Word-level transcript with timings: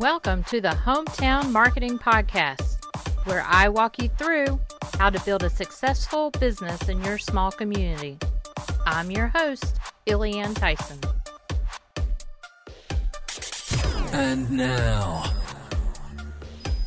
Welcome 0.00 0.44
to 0.44 0.62
the 0.62 0.70
Hometown 0.70 1.52
Marketing 1.52 1.98
Podcast, 1.98 2.78
where 3.26 3.44
I 3.46 3.68
walk 3.68 4.00
you 4.00 4.08
through 4.08 4.58
how 4.98 5.10
to 5.10 5.22
build 5.26 5.42
a 5.42 5.50
successful 5.50 6.30
business 6.30 6.88
in 6.88 7.04
your 7.04 7.18
small 7.18 7.50
community. 7.52 8.16
I'm 8.86 9.10
your 9.10 9.26
host, 9.26 9.76
Ilian 10.06 10.54
Tyson. 10.54 11.00
And 14.14 14.50
now, 14.50 15.30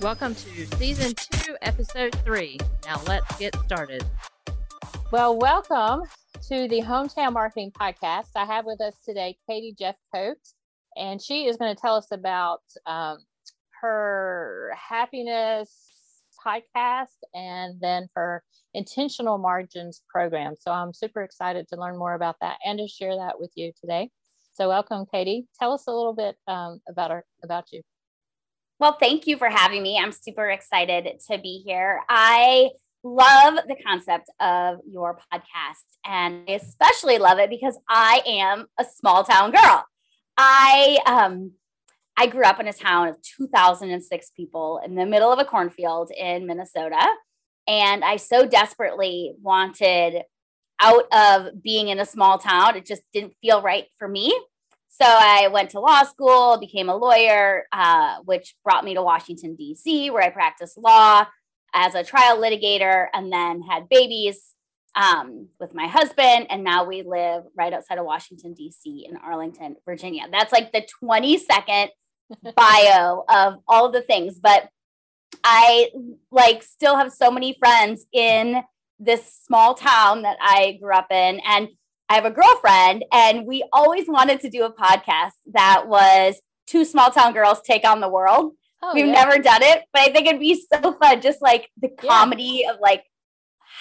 Welcome 0.01 0.33
to 0.33 0.65
Season 0.77 1.13
2, 1.13 1.55
Episode 1.61 2.15
3. 2.25 2.57
Now 2.85 2.99
let's 3.05 3.37
get 3.37 3.55
started. 3.57 4.03
Well, 5.11 5.37
welcome 5.37 6.05
to 6.47 6.67
the 6.67 6.81
Hometown 6.81 7.33
Marketing 7.33 7.71
Podcast. 7.79 8.29
I 8.35 8.45
have 8.45 8.65
with 8.65 8.81
us 8.81 8.95
today 9.05 9.37
Katie 9.47 9.75
Jeff 9.77 9.97
Jeffcoat, 10.15 10.53
and 10.95 11.21
she 11.21 11.45
is 11.47 11.57
going 11.57 11.73
to 11.75 11.79
tell 11.79 11.95
us 11.95 12.07
about 12.11 12.61
um, 12.85 13.17
her 13.81 14.71
happiness 14.75 15.91
podcast 16.45 17.15
and 17.33 17.79
then 17.81 18.07
her 18.15 18.43
intentional 18.73 19.37
margins 19.37 20.01
program. 20.09 20.55
So 20.59 20.71
I'm 20.71 20.93
super 20.93 21.23
excited 21.23 21.67
to 21.69 21.79
learn 21.79 21.97
more 21.97 22.13
about 22.13 22.37
that 22.41 22.57
and 22.65 22.79
to 22.79 22.87
share 22.87 23.15
that 23.15 23.39
with 23.39 23.51
you 23.55 23.71
today. 23.79 24.09
So 24.53 24.67
welcome, 24.69 25.05
Katie. 25.11 25.47
Tell 25.59 25.73
us 25.73 25.85
a 25.87 25.91
little 25.91 26.13
bit 26.13 26.35
um, 26.47 26.79
about 26.87 27.11
our 27.11 27.25
about 27.43 27.65
you. 27.71 27.81
Well, 28.79 28.97
thank 28.99 29.27
you 29.27 29.37
for 29.37 29.49
having 29.49 29.81
me. 29.81 29.97
I'm 29.97 30.11
super 30.11 30.49
excited 30.49 31.07
to 31.29 31.37
be 31.37 31.63
here. 31.65 32.01
I 32.09 32.69
love 33.03 33.55
the 33.67 33.75
concept 33.85 34.29
of 34.39 34.77
your 34.87 35.19
podcast, 35.31 35.85
and 36.05 36.43
I 36.47 36.53
especially 36.53 37.17
love 37.17 37.39
it 37.39 37.49
because 37.49 37.79
I 37.89 38.21
am 38.27 38.67
a 38.79 38.85
small 38.85 39.23
town 39.23 39.51
girl. 39.51 39.85
I 40.37 40.99
um 41.05 41.51
I 42.17 42.27
grew 42.27 42.43
up 42.43 42.59
in 42.59 42.67
a 42.67 42.73
town 42.73 43.07
of 43.07 43.17
2006 43.21 44.31
people 44.35 44.79
in 44.85 44.95
the 44.95 45.05
middle 45.05 45.31
of 45.31 45.39
a 45.39 45.45
cornfield 45.45 46.11
in 46.11 46.45
Minnesota, 46.45 47.05
and 47.67 48.03
I 48.03 48.17
so 48.17 48.45
desperately 48.45 49.33
wanted 49.41 50.23
out 50.79 51.05
of 51.11 51.61
being 51.63 51.87
in 51.89 51.99
a 51.99 52.05
small 52.05 52.37
town. 52.37 52.75
It 52.75 52.85
just 52.85 53.03
didn't 53.13 53.33
feel 53.41 53.61
right 53.61 53.85
for 53.97 54.07
me. 54.07 54.37
So 54.89 55.05
I 55.07 55.47
went 55.47 55.71
to 55.71 55.79
law 55.79 56.03
school, 56.03 56.59
became 56.59 56.87
a 56.87 56.95
lawyer, 56.95 57.65
uh, 57.71 58.17
which 58.25 58.55
brought 58.63 58.83
me 58.83 58.93
to 58.93 59.01
Washington, 59.01 59.55
D.C., 59.55 60.11
where 60.11 60.21
I 60.21 60.29
practiced 60.29 60.77
law 60.77 61.25
as 61.73 61.95
a 61.95 62.03
trial 62.03 62.37
litigator 62.37 63.07
and 63.11 63.33
then 63.33 63.63
had 63.63 63.89
babies 63.89 64.52
um, 64.95 65.47
with 65.59 65.73
my 65.73 65.87
husband. 65.87 66.47
And 66.49 66.63
now 66.63 66.83
we 66.85 67.01
live 67.03 67.43
right 67.57 67.73
outside 67.73 67.97
of 67.97 68.05
Washington, 68.05 68.53
D.C., 68.53 69.07
in 69.09 69.17
Arlington, 69.17 69.75
Virginia. 69.85 70.23
That's 70.31 70.51
like 70.51 70.71
the 70.71 70.85
20 70.99 71.37
second 71.37 71.89
bio 72.55 73.23
of 73.29 73.55
all 73.67 73.85
of 73.85 73.93
the 73.93 74.01
things. 74.01 74.39
But 74.39 74.69
I 75.43 75.89
like 76.31 76.63
still 76.63 76.95
have 76.97 77.11
so 77.11 77.31
many 77.31 77.53
friends 77.57 78.05
in 78.13 78.61
this 78.99 79.41
small 79.45 79.73
town 79.73 80.21
that 80.21 80.37
I 80.39 80.77
grew 80.81 80.93
up 80.93 81.07
in. 81.11 81.39
And 81.45 81.69
I 82.09 82.15
have 82.15 82.25
a 82.25 82.31
girlfriend, 82.31 83.05
and 83.11 83.47
we 83.47 83.63
always 83.73 84.07
wanted 84.07 84.41
to 84.41 84.49
do 84.49 84.65
a 84.65 84.71
podcast 84.73 85.31
that 85.53 85.85
was 85.87 86.41
two 86.67 86.85
small 86.85 87.09
town 87.09 87.33
girls 87.33 87.61
take 87.61 87.87
on 87.87 88.01
the 88.01 88.09
world. 88.09 88.53
Oh, 88.83 88.91
We've 88.93 89.07
yeah. 89.07 89.13
never 89.13 89.37
done 89.41 89.63
it, 89.63 89.83
but 89.93 90.01
I 90.03 90.11
think 90.11 90.27
it'd 90.27 90.39
be 90.39 90.61
so 90.71 90.93
fun. 91.01 91.21
Just 91.21 91.41
like 91.41 91.69
the 91.81 91.89
Yeah. 92.03 92.09
comedy 92.09 92.65
of 92.67 92.77
like 92.81 93.05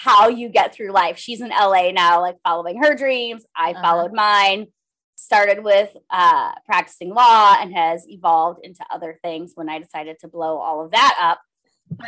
how 0.03 0.29
you 0.29 0.49
get 0.49 0.75
through 0.75 0.91
life. 0.91 1.17
She's 1.17 1.41
in 1.41 1.51
LA 1.51 1.93
now, 1.93 2.21
like 2.21 2.37
following 2.43 2.83
her 2.83 2.95
dreams. 2.97 3.45
I 3.57 3.71
Uh-huh. 3.71 3.83
followed 3.83 4.13
mine. 4.13 4.67
Started 5.15 5.63
with 5.63 5.91
uh, 6.11 6.51
practicing 6.67 7.11
law 7.15 7.55
and 7.61 7.73
has 7.73 8.05
evolved 8.09 8.59
into 8.65 8.85
other 8.91 9.21
things 9.23 9.53
when 9.55 9.69
I 9.69 9.79
decided 9.79 10.19
to 10.21 10.29
blow 10.29 10.59
all 10.59 10.85
of 10.85 10.91
that 10.91 11.17
up. 11.21 11.41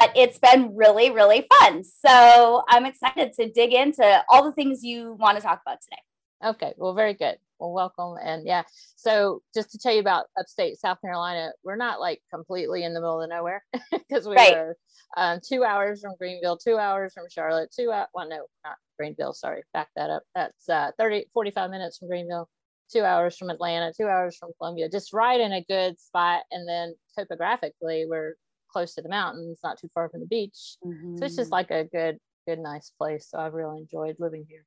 But 0.01 0.11
it's 0.17 0.39
been 0.39 0.75
really, 0.75 1.11
really 1.13 1.47
fun. 1.61 1.85
So 1.85 2.63
I'm 2.69 2.85
excited 2.87 3.33
to 3.35 3.49
dig 3.51 3.73
into 3.73 4.25
all 4.29 4.43
the 4.43 4.51
things 4.53 4.83
you 4.83 5.13
want 5.13 5.39
to 5.39 5.43
talk 5.45 5.61
about 5.65 5.79
today. 5.83 6.03
Okay, 6.51 6.73
well, 6.77 6.95
very 6.95 7.15
good. 7.15 7.37
Well, 7.59 7.73
welcome. 7.73 8.17
And 8.23 8.47
yeah, 8.47 8.63
so 8.97 9.41
just 9.55 9.71
to 9.73 9.79
tell 9.79 9.93
you 9.93 10.01
about 10.01 10.27
upstate 10.39 10.79
South 10.79 11.01
Carolina, 11.01 11.53
we're 11.63 11.77
not 11.77 12.01
like 12.01 12.21
completely 12.33 12.83
in 12.85 12.95
the 12.95 13.01
middle 13.01 13.23
of 13.23 13.31
nowhere 13.31 13.65
because 13.93 14.27
we 14.29 14.37
Right. 14.37 14.55
are 14.57 14.77
um, 15.17 15.41
two 15.47 15.65
hours 15.65 16.01
from 16.01 16.15
Greenville, 16.19 16.57
two 16.57 16.77
hours 16.79 17.13
from 17.15 17.25
Charlotte, 17.31 17.71
two 17.75 17.93
out. 17.93 18.09
Well, 18.15 18.29
no, 18.29 18.47
not 18.65 18.77
Greenville. 18.99 19.33
Sorry, 19.33 19.63
back 19.73 19.89
that 19.97 20.11
up. 20.11 20.23
That's 20.35 20.69
uh, 20.69 20.91
30, 20.99 21.27
45 21.33 21.71
minutes 21.71 21.99
from 21.99 22.09
Greenville, 22.09 22.49
two 22.93 23.03
hours 23.03 23.37
from 23.37 23.51
Atlanta, 23.51 23.93
two 23.97 24.07
hours 24.09 24.37
from 24.37 24.51
Columbia, 24.59 24.89
just 24.89 25.13
right 25.13 25.41
in 25.41 25.53
a 25.53 25.65
good 25.65 25.99
spot. 26.01 26.43
And 26.51 26.69
then 26.69 26.95
topographically, 27.17 28.07
we're 28.09 28.35
close 28.69 28.95
to 28.95 29.03
the 29.03 29.09
mountains, 29.09 29.61
not 29.63 29.79
too 29.79 29.89
far 29.95 30.09
from 30.09 30.21
the 30.21 30.27
beach. 30.27 30.77
So 31.19 31.27
it's 31.27 31.37
just 31.37 31.53
like 31.53 31.71
a 31.71 31.85
good, 31.85 32.19
good, 32.49 32.59
nice 32.59 32.91
place. 32.99 33.29
So 33.31 33.39
I've 33.39 33.55
really 33.55 33.79
enjoyed 33.79 34.17
living 34.19 34.45
here. 34.49 34.65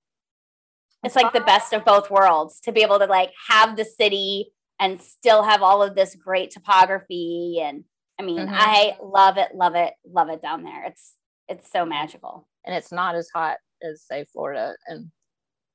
It's 1.04 1.16
like 1.16 1.34
the 1.34 1.42
best 1.42 1.74
of 1.74 1.86
both 1.86 2.10
worlds 2.10 2.60
to 2.62 2.72
be 2.72 2.82
able 2.82 3.00
to 3.00 3.06
like 3.06 3.32
have 3.50 3.76
the 3.78 3.86
city 3.86 4.52
and 4.80 5.02
still 5.02 5.44
have 5.44 5.62
all 5.62 5.82
of 5.82 5.96
this 5.96 6.16
great 6.16 6.52
topography 6.52 7.60
and 7.62 7.84
i 8.20 8.24
mean 8.24 8.48
Mhm. 8.48 8.50
i 8.52 8.98
love 9.02 9.38
it 9.38 9.56
love 9.56 9.76
it 9.76 9.94
love 10.06 10.30
it 10.30 10.42
down 10.42 10.64
there 10.64 10.84
it's 10.86 11.16
it's 11.48 11.72
so 11.72 11.86
magical 11.86 12.48
and 12.66 12.76
it's 12.76 12.92
not 12.92 13.16
as 13.16 13.30
hot 13.34 13.58
as 13.82 14.04
say 14.04 14.26
Florida 14.34 14.76
and 14.88 15.12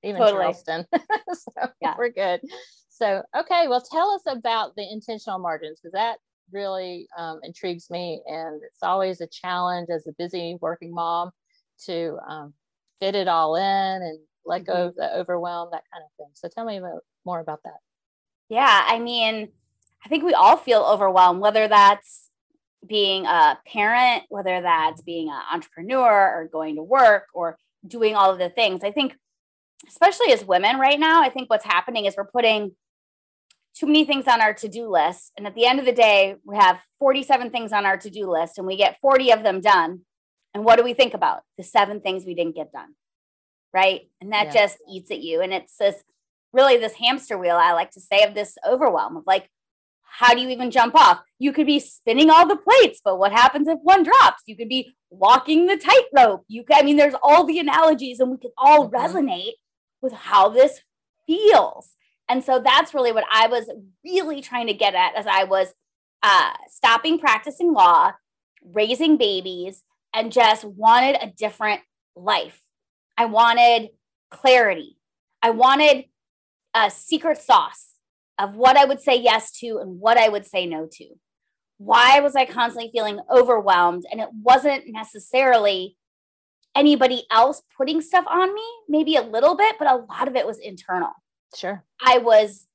even 0.02 0.20
Totally. 0.20 0.42
Charleston. 0.42 0.86
so 1.32 1.68
Yeah. 1.80 1.94
we're 1.96 2.10
good. 2.10 2.40
So 2.88 3.22
okay, 3.36 3.68
well 3.68 3.80
tell 3.80 4.10
us 4.10 4.22
about 4.26 4.74
the 4.76 4.88
intentional 4.90 5.38
margins 5.38 5.80
because 5.80 5.92
that 5.92 6.18
really 6.52 7.06
um, 7.16 7.40
intrigues 7.42 7.88
me 7.88 8.20
and 8.26 8.60
it's 8.62 8.82
always 8.82 9.20
a 9.20 9.26
challenge 9.28 9.88
as 9.90 10.06
a 10.06 10.12
busy 10.18 10.58
working 10.60 10.92
mom 10.92 11.30
to 11.86 12.18
um, 12.28 12.52
fit 13.00 13.14
it 13.14 13.28
all 13.28 13.56
in 13.56 13.62
and 14.02 14.18
let 14.44 14.64
go 14.64 14.72
Mhm. 14.74 14.88
of 14.88 14.94
the 14.96 15.16
overwhelm, 15.18 15.68
that 15.72 15.84
kind 15.92 16.04
of 16.04 16.10
thing. 16.16 16.30
So 16.34 16.48
tell 16.48 16.64
me 16.64 16.76
about, 16.78 17.02
more 17.24 17.40
about 17.40 17.62
that. 17.64 17.78
yeah 18.48 18.84
i 18.88 18.98
mean 18.98 19.52
i 20.04 20.08
think 20.08 20.24
we 20.24 20.34
all 20.34 20.56
feel 20.56 20.82
overwhelmed 20.82 21.40
whether 21.40 21.68
that's 21.68 22.28
being 22.86 23.24
a 23.24 23.58
parent 23.66 24.24
whether 24.28 24.60
that's 24.60 25.00
being 25.02 25.28
an 25.28 25.40
entrepreneur 25.52 26.10
or 26.36 26.48
going 26.52 26.74
to 26.76 26.82
work 26.82 27.26
or 27.32 27.56
doing 27.86 28.14
all 28.16 28.30
of 28.32 28.38
the 28.38 28.50
things 28.50 28.82
i 28.82 28.90
think 28.90 29.16
especially 29.88 30.32
as 30.32 30.44
women 30.44 30.78
right 30.78 30.98
now 30.98 31.22
i 31.22 31.30
think 31.30 31.48
what's 31.48 31.64
happening 31.64 32.04
is 32.04 32.16
we're 32.16 32.24
putting 32.24 32.74
too 33.74 33.86
many 33.86 34.04
things 34.04 34.26
on 34.28 34.40
our 34.40 34.52
to-do 34.52 34.88
list 34.90 35.32
and 35.36 35.46
at 35.46 35.54
the 35.54 35.64
end 35.64 35.78
of 35.78 35.86
the 35.86 35.92
day 35.92 36.34
we 36.44 36.56
have 36.56 36.80
47 36.98 37.50
things 37.50 37.72
on 37.72 37.86
our 37.86 37.96
to-do 37.96 38.28
list 38.30 38.58
and 38.58 38.66
we 38.66 38.76
get 38.76 38.98
40 39.00 39.30
of 39.32 39.42
them 39.44 39.60
done 39.60 40.00
and 40.52 40.64
what 40.64 40.76
do 40.76 40.82
we 40.84 40.92
think 40.94 41.14
about 41.14 41.42
the 41.56 41.62
seven 41.62 42.00
things 42.00 42.26
we 42.26 42.34
didn't 42.34 42.56
get 42.56 42.70
done 42.72 42.94
right 43.72 44.02
and 44.20 44.32
that 44.32 44.46
Yeah. 44.46 44.52
just 44.66 44.78
eats 44.90 45.10
at 45.10 45.20
you 45.20 45.40
and 45.40 45.52
it's 45.52 45.76
this 45.76 46.02
really 46.52 46.76
this 46.76 46.94
hamster 46.94 47.38
wheel 47.38 47.56
i 47.56 47.72
like 47.72 47.90
to 47.92 48.00
say 48.00 48.22
of 48.24 48.34
this 48.34 48.56
overwhelm 48.66 49.16
of 49.16 49.24
like 49.26 49.48
how 50.02 50.34
do 50.34 50.40
you 50.40 50.48
even 50.50 50.70
jump 50.70 50.94
off 50.94 51.22
you 51.38 51.52
could 51.52 51.66
be 51.66 51.78
spinning 51.80 52.28
all 52.30 52.46
the 52.46 52.56
plates 52.56 53.00
but 53.04 53.18
what 53.18 53.32
happens 53.32 53.66
if 53.68 53.78
one 53.82 54.02
drops 54.02 54.42
you 54.46 54.56
could 54.56 54.68
be 54.68 54.92
walking 55.10 55.66
the 55.66 55.76
tightrope 55.78 56.44
you 56.48 56.62
could 56.64 56.76
i 56.76 56.82
mean 56.82 56.96
there's 56.96 57.14
all 57.22 57.44
the 57.44 57.58
analogies 57.58 58.20
and 58.20 58.30
we 58.30 58.36
could 58.36 58.50
all 58.58 58.88
Mhm. 58.90 58.92
resonate 58.92 59.52
with 60.02 60.12
how 60.12 60.48
this 60.48 60.80
feels 61.26 61.94
and 62.28 62.42
so 62.44 62.58
that's 62.60 62.94
really 62.94 63.12
what 63.12 63.24
I 63.30 63.46
was 63.46 63.70
really 64.04 64.40
trying 64.40 64.66
to 64.68 64.72
get 64.74 64.94
at 64.94 65.14
as 65.16 65.26
I 65.26 65.44
was 65.44 65.74
uh, 66.22 66.52
stopping 66.68 67.18
practicing 67.18 67.72
law, 67.74 68.12
raising 68.64 69.16
babies, 69.18 69.82
and 70.14 70.32
just 70.32 70.64
wanted 70.64 71.16
a 71.20 71.26
different 71.26 71.80
life. 72.16 72.60
I 73.16 73.26
wanted 73.26 73.90
clarity. 74.30 74.96
I 75.42 75.50
wanted 75.50 76.04
a 76.74 76.90
secret 76.90 77.40
sauce 77.40 77.94
of 78.38 78.56
what 78.56 78.76
I 78.76 78.84
would 78.84 79.00
say 79.00 79.16
yes 79.16 79.52
to 79.58 79.78
and 79.78 80.00
what 80.00 80.16
I 80.16 80.28
would 80.28 80.46
say 80.46 80.66
no 80.66 80.88
to. 80.92 81.06
Why 81.78 82.20
was 82.20 82.36
I 82.36 82.44
constantly 82.44 82.90
feeling 82.92 83.20
overwhelmed? 83.30 84.04
And 84.10 84.20
it 84.20 84.28
wasn't 84.32 84.84
necessarily 84.86 85.96
anybody 86.74 87.24
else 87.30 87.62
putting 87.76 88.00
stuff 88.00 88.24
on 88.28 88.54
me, 88.54 88.64
maybe 88.88 89.16
a 89.16 89.22
little 89.22 89.56
bit, 89.56 89.76
but 89.78 89.90
a 89.90 89.96
lot 89.96 90.28
of 90.28 90.36
it 90.36 90.46
was 90.46 90.58
internal. 90.58 91.10
Sure. 91.54 91.84
I 92.04 92.18
was 92.18 92.66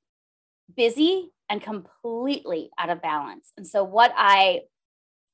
busy 0.76 1.30
and 1.48 1.62
completely 1.62 2.70
out 2.78 2.90
of 2.90 3.02
balance. 3.02 3.52
And 3.56 3.66
so, 3.66 3.82
what 3.82 4.12
I 4.16 4.60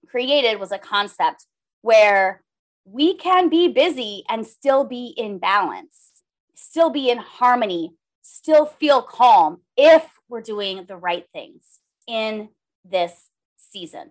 created 0.08 0.60
was 0.60 0.72
a 0.72 0.78
concept 0.78 1.46
where 1.82 2.43
we 2.84 3.16
can 3.16 3.48
be 3.48 3.68
busy 3.68 4.24
and 4.28 4.46
still 4.46 4.84
be 4.84 5.06
in 5.16 5.38
balance, 5.38 6.12
still 6.54 6.90
be 6.90 7.10
in 7.10 7.18
harmony, 7.18 7.94
still 8.22 8.66
feel 8.66 9.02
calm 9.02 9.60
if 9.76 10.04
we're 10.28 10.40
doing 10.40 10.84
the 10.86 10.96
right 10.96 11.26
things 11.32 11.80
in 12.06 12.48
this 12.84 13.30
season. 13.56 14.10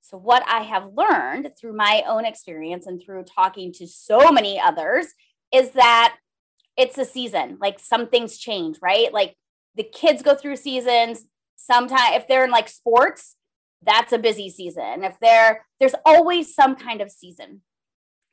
So, 0.00 0.16
what 0.16 0.42
I 0.48 0.62
have 0.62 0.92
learned 0.96 1.52
through 1.58 1.74
my 1.74 2.02
own 2.06 2.24
experience 2.24 2.86
and 2.86 3.00
through 3.00 3.24
talking 3.24 3.72
to 3.74 3.86
so 3.86 4.32
many 4.32 4.58
others 4.58 5.06
is 5.52 5.70
that 5.72 6.16
it's 6.76 6.98
a 6.98 7.04
season. 7.04 7.58
Like 7.60 7.78
some 7.78 8.08
things 8.08 8.38
change, 8.38 8.78
right? 8.82 9.12
Like 9.12 9.36
the 9.76 9.84
kids 9.84 10.22
go 10.22 10.34
through 10.34 10.56
seasons. 10.56 11.26
Sometimes, 11.56 12.16
if 12.16 12.26
they're 12.26 12.44
in 12.44 12.50
like 12.50 12.68
sports, 12.68 13.36
that's 13.82 14.12
a 14.12 14.18
busy 14.18 14.50
season. 14.50 15.04
If 15.04 15.18
there, 15.20 15.66
there's 15.78 15.94
always 16.04 16.54
some 16.54 16.76
kind 16.76 17.00
of 17.00 17.10
season. 17.10 17.62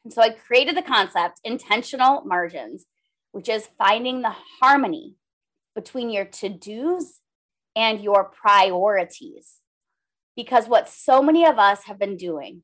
And 0.07 0.13
so 0.13 0.21
I 0.21 0.29
created 0.29 0.77
the 0.77 0.81
concept 0.81 1.41
intentional 1.43 2.21
margins, 2.21 2.85
which 3.33 3.49
is 3.49 3.67
finding 3.77 4.21
the 4.21 4.33
harmony 4.61 5.15
between 5.75 6.09
your 6.09 6.23
to 6.23 6.47
dos 6.47 7.19
and 7.75 7.99
your 7.99 8.23
priorities. 8.23 9.55
Because 10.33 10.69
what 10.69 10.87
so 10.87 11.21
many 11.21 11.45
of 11.45 11.59
us 11.59 11.83
have 11.87 11.99
been 11.99 12.15
doing 12.15 12.63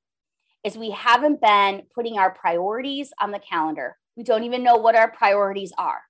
is 0.64 0.78
we 0.78 0.92
haven't 0.92 1.42
been 1.42 1.82
putting 1.94 2.18
our 2.18 2.34
priorities 2.34 3.12
on 3.20 3.32
the 3.32 3.40
calendar. 3.40 3.98
We 4.16 4.24
don't 4.24 4.46
even 4.46 4.64
know 4.64 4.78
what 4.78 4.96
our 4.96 5.12
priorities 5.12 5.74
are. 5.78 6.04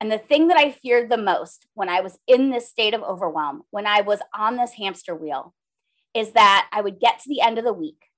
And 0.00 0.10
the 0.10 0.18
thing 0.18 0.48
that 0.48 0.58
I 0.58 0.72
feared 0.72 1.12
the 1.12 1.16
most 1.16 1.68
when 1.74 1.88
I 1.88 2.00
was 2.00 2.18
in 2.26 2.50
this 2.50 2.68
state 2.68 2.92
of 2.92 3.04
overwhelm, 3.04 3.62
when 3.70 3.86
I 3.86 4.00
was 4.00 4.18
on 4.34 4.56
this 4.56 4.72
hamster 4.72 5.14
wheel, 5.14 5.54
is 6.12 6.32
that 6.32 6.68
I 6.72 6.80
would 6.80 6.98
get 6.98 7.20
to 7.20 7.28
the 7.28 7.40
end 7.40 7.56
of 7.56 7.64
the 7.64 7.72
week, 7.72 8.09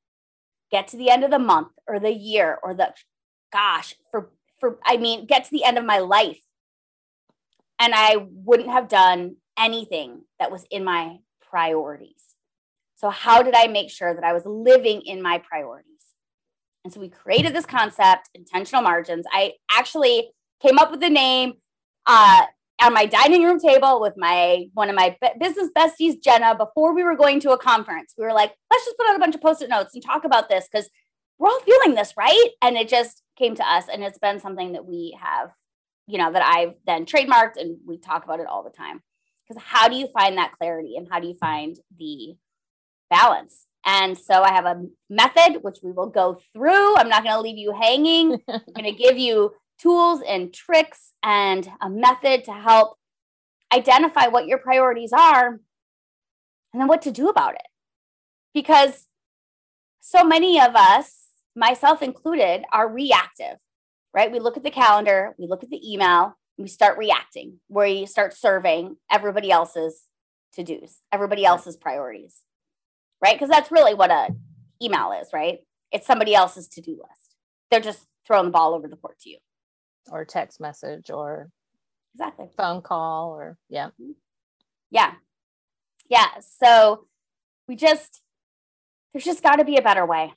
get 0.73 0.89
to 0.89 0.97
the 0.97 1.11
end 1.11 1.23
of 1.23 1.31
the 1.31 1.39
month 1.39 1.69
or 1.87 2.01
the 2.01 2.13
year 2.13 2.59
or 2.63 2.75
the 2.75 2.95
gosh, 3.53 3.95
for 4.11 4.31
for 4.59 4.79
I 4.85 4.97
mean, 4.97 5.27
get 5.27 5.45
to 5.45 5.51
the 5.51 5.65
end 5.65 5.79
of 5.79 5.85
my 5.85 5.99
life 5.99 6.41
and 7.79 7.93
I 7.95 8.17
wouldn't 8.31 8.71
have 8.71 8.89
done 8.89 9.37
anything 9.59 10.23
that 10.39 10.51
was 10.51 10.65
in 10.71 10.85
my 10.85 11.19
priorities. 11.41 12.35
So 12.95 13.11
how 13.11 13.43
did 13.43 13.55
I 13.55 13.67
make 13.67 13.91
sure 13.91 14.15
that 14.15 14.25
I 14.25 14.33
was 14.33 14.47
living 14.47 15.03
in 15.03 15.21
my 15.21 15.39
priorities? 15.39 15.89
And 16.85 16.93
so 16.93 17.01
we 17.01 17.09
created 17.09 17.55
this 17.55 17.67
concept, 17.67 18.31
intentional 18.35 18.83
margins. 18.83 19.27
I 19.33 19.55
actually 19.71 20.31
came 20.61 20.79
up 20.79 20.93
with 20.93 21.01
the 21.01 21.11
name 21.11 21.55
uh, 22.07 22.47
on 22.83 22.93
my 22.93 23.07
dining 23.07 23.45
room 23.45 23.59
table 23.59 24.01
with 24.01 24.15
my 24.17 24.67
one 24.75 24.91
of 24.91 24.97
my 24.97 25.17
business 25.39 25.71
besties, 25.77 26.23
Jenna, 26.23 26.57
before 26.57 26.95
we 26.95 27.05
were 27.05 27.17
going 27.17 27.41
to 27.41 27.53
a 27.53 27.59
conference. 27.59 28.15
We 28.19 28.25
were 28.25 28.33
like, 28.33 28.53
let's 28.71 28.85
just 28.85 28.97
put 28.97 29.09
out 29.09 29.17
a 29.17 29.19
bunch 29.19 29.35
of 29.35 29.41
post-it 29.41 29.71
notes 29.71 29.95
and 29.95 30.05
talk 30.05 30.25
about 30.25 30.49
this 30.49 30.69
because 30.71 30.91
we're 31.39 31.49
all 31.49 31.61
feeling 31.61 31.95
this, 31.95 32.15
right? 32.17 32.49
And 32.61 32.77
it 32.77 32.89
just 32.89 33.23
came 33.39 33.55
to 33.57 33.65
us, 33.65 33.87
and 33.93 34.03
it's 34.03 34.19
been 34.19 34.41
something 34.41 34.73
that 34.73 34.85
we 34.85 35.17
have, 35.21 35.51
you 36.07 36.19
know, 36.19 36.33
that 36.33 36.43
I've 36.45 36.75
then 36.87 37.07
trademarked, 37.07 37.57
and 37.57 37.79
we 37.87 37.99
talk 37.99 38.25
about 38.25 38.41
it 38.41 38.47
all 38.47 38.63
the 38.63 38.71
time. 38.71 39.03
Because 39.49 39.63
how 39.63 39.89
do 39.89 39.97
you 39.97 40.09
find 40.09 40.37
that 40.39 40.53
clarity, 40.59 40.97
and 40.97 41.09
how 41.11 41.21
do 41.21 41.29
you 41.29 41.35
find 41.35 41.77
the 41.99 42.37
balance? 43.11 43.67
And 43.85 44.17
so 44.17 44.43
I 44.43 44.53
have 44.53 44.65
a 44.65 44.85
method 45.11 45.63
which 45.63 45.79
we 45.83 45.91
will 45.91 46.09
go 46.09 46.39
through. 46.53 46.97
I'm 46.97 47.09
not 47.09 47.25
going 47.25 47.35
to 47.35 47.41
leave 47.41 47.59
you 47.59 47.73
hanging. 47.73 48.41
I'm 48.49 48.61
going 48.75 48.85
to 48.85 48.93
give 48.93 49.19
you 49.19 49.53
tools 49.83 50.23
and 50.27 50.55
tricks 50.55 51.13
and 51.23 51.69
a 51.81 51.91
method 51.91 52.45
to 52.45 52.53
help 52.53 52.97
identify 53.75 54.29
what 54.29 54.47
your 54.47 54.59
priorities 54.59 55.13
are 55.13 55.61
and 56.73 56.81
then 56.81 56.87
what 56.87 57.03
to 57.03 57.11
do 57.11 57.29
about 57.29 57.55
it. 57.55 57.67
Because 58.55 59.07
so 60.01 60.25
many 60.25 60.61
of 60.61 60.77
us, 60.77 61.29
myself 61.57 62.03
included, 62.03 62.65
are 62.73 62.89
reactive, 62.89 63.57
right? 64.15 64.31
We 64.31 64.41
look 64.41 64.57
at 64.57 64.63
the 64.63 64.71
calendar, 64.71 65.35
we 65.39 65.47
look 65.47 65.65
at 65.65 65.71
the 65.71 65.93
email, 65.93 66.37
we 66.59 66.69
start 66.69 66.99
reacting, 66.99 67.61
where 67.69 67.87
you 67.87 68.07
start 68.07 68.35
serving 68.35 68.97
everybody 69.11 69.51
else's 69.51 70.05
to 70.55 70.63
dos, 70.63 70.99
everybody 71.11 71.45
else's 71.45 71.77
priorities, 71.77 72.43
right? 73.25 73.35
Because 73.35 73.49
that's 73.49 73.73
really 73.73 73.95
what 73.95 74.11
a 74.11 74.29
email 74.83 75.13
is, 75.21 75.29
right? 75.33 75.61
It's 75.91 76.07
somebody 76.07 76.35
else's 76.35 76.69
to 76.69 76.81
do 76.81 76.93
list. 76.93 77.37
They're 77.71 77.81
just 77.81 78.07
throwing 78.27 78.47
the 78.47 78.53
ball 78.53 78.75
over 78.75 78.87
the 78.87 78.97
court 78.97 79.19
to 79.21 79.31
you 79.31 79.39
or 80.11 80.25
text 80.25 80.61
message 80.61 81.11
or 81.11 81.51
exactly. 82.15 82.49
phone 82.57 82.83
call 82.83 83.31
or 83.31 83.57
yeah. 83.69 83.89
Mm-hmm. 84.01 84.13
yeah. 84.91 85.15
Yeah. 86.09 86.29
So 86.61 87.07
we 87.69 87.77
just 87.77 88.21
there's 89.13 89.25
just 89.25 89.43
got 89.43 89.57
to 89.57 89.65
be 89.65 89.77
a 89.77 89.83
better 89.83 90.07
way. 90.07 90.33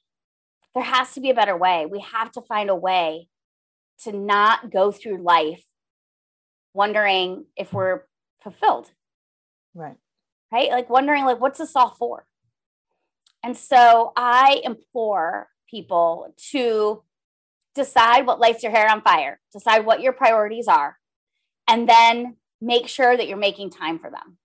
There 0.74 0.84
has 0.84 1.14
to 1.14 1.22
be 1.22 1.30
a 1.30 1.36
better 1.36 1.56
way. 1.56 1.86
We 1.86 2.02
have 2.02 2.32
to 2.34 2.42
find 2.42 2.70
a 2.70 2.76
way 2.76 3.30
to 4.04 4.12
not 4.12 4.72
go 4.72 4.92
through 4.92 5.24
life 5.24 5.64
wondering 6.74 7.46
if 7.56 7.72
we're 7.74 8.02
fulfilled. 8.44 8.92
Right. 9.74 9.96
Right? 10.52 10.70
Like 10.70 10.90
wondering 10.90 11.26
like 11.26 11.40
what's 11.40 11.60
this 11.60 11.76
all 11.76 11.96
for? 11.98 12.26
And 13.44 13.56
so 13.56 14.12
i 14.18 14.62
implore 14.64 15.48
people 15.70 16.34
to 16.52 17.04
decide 17.76 18.26
what 18.26 18.40
lights 18.40 18.64
your 18.64 18.72
hair 18.72 18.90
on 18.90 19.02
fire, 19.02 19.40
decide 19.52 19.86
what 19.86 20.02
your 20.02 20.14
priorities 20.14 20.68
are, 20.68 20.98
and 21.68 21.88
then 21.88 22.38
make 22.62 22.88
sure 22.88 23.16
that 23.16 23.28
you're 23.28 23.38
making 23.38 23.70
time 23.70 24.00
for 24.00 24.10
them. 24.10 24.38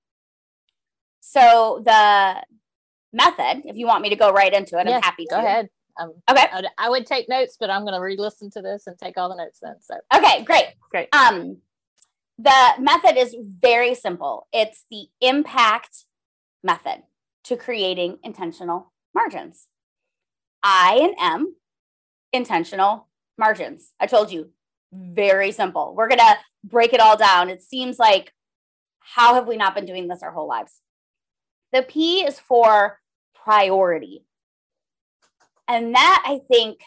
So 1.20 1.82
the 1.84 2.42
method, 3.12 3.62
if 3.64 3.76
you 3.76 3.86
want 3.86 4.02
me 4.02 4.10
to 4.10 4.16
go 4.16 4.32
right 4.32 4.52
into 4.52 4.78
it, 4.78 4.86
yes, 4.86 4.96
I'm 4.96 5.02
happy 5.02 5.24
to. 5.26 5.36
Go 5.36 5.38
ahead. 5.38 5.68
Um, 5.98 6.12
okay. 6.30 6.46
I 6.50 6.56
would, 6.56 6.66
I 6.78 6.88
would, 6.88 7.06
take 7.06 7.28
notes, 7.28 7.56
but 7.58 7.70
I'm 7.70 7.82
going 7.82 7.94
to 7.94 8.00
re-listen 8.00 8.50
to 8.52 8.62
this 8.62 8.86
and 8.86 8.98
take 8.98 9.16
all 9.16 9.28
the 9.28 9.36
notes 9.36 9.58
then. 9.60 9.76
So 9.80 9.96
okay, 10.14 10.42
great, 10.44 10.66
great. 10.90 11.08
Um, 11.14 11.58
the 12.38 12.72
method 12.78 13.18
is 13.18 13.36
very 13.40 13.94
simple. 13.94 14.46
It's 14.52 14.86
the 14.90 15.06
impact 15.20 16.06
method 16.62 17.02
to 17.44 17.56
creating 17.56 18.18
intentional 18.22 18.92
margins. 19.14 19.68
I 20.62 21.00
and 21.02 21.14
M, 21.20 21.54
intentional 22.32 23.08
margins. 23.40 23.92
I 23.98 24.06
told 24.06 24.31
you, 24.31 24.50
very 24.92 25.50
simple. 25.50 25.94
We're 25.96 26.08
going 26.08 26.19
to 26.19 26.38
break 26.62 26.92
it 26.92 27.00
all 27.00 27.16
down. 27.16 27.50
It 27.50 27.62
seems 27.62 27.98
like, 27.98 28.32
how 29.00 29.34
have 29.34 29.48
we 29.48 29.56
not 29.56 29.75
been 29.75 29.87
doing 29.87 30.06
this 30.06 30.22
our 30.22 30.31
whole 30.31 30.48
lives? 30.48 30.81
The 31.72 31.82
P 31.82 32.25
is 32.25 32.38
for 32.38 33.00
priority. 33.34 34.25
And 35.66 35.94
that 35.94 36.22
I 36.26 36.40
think 36.50 36.81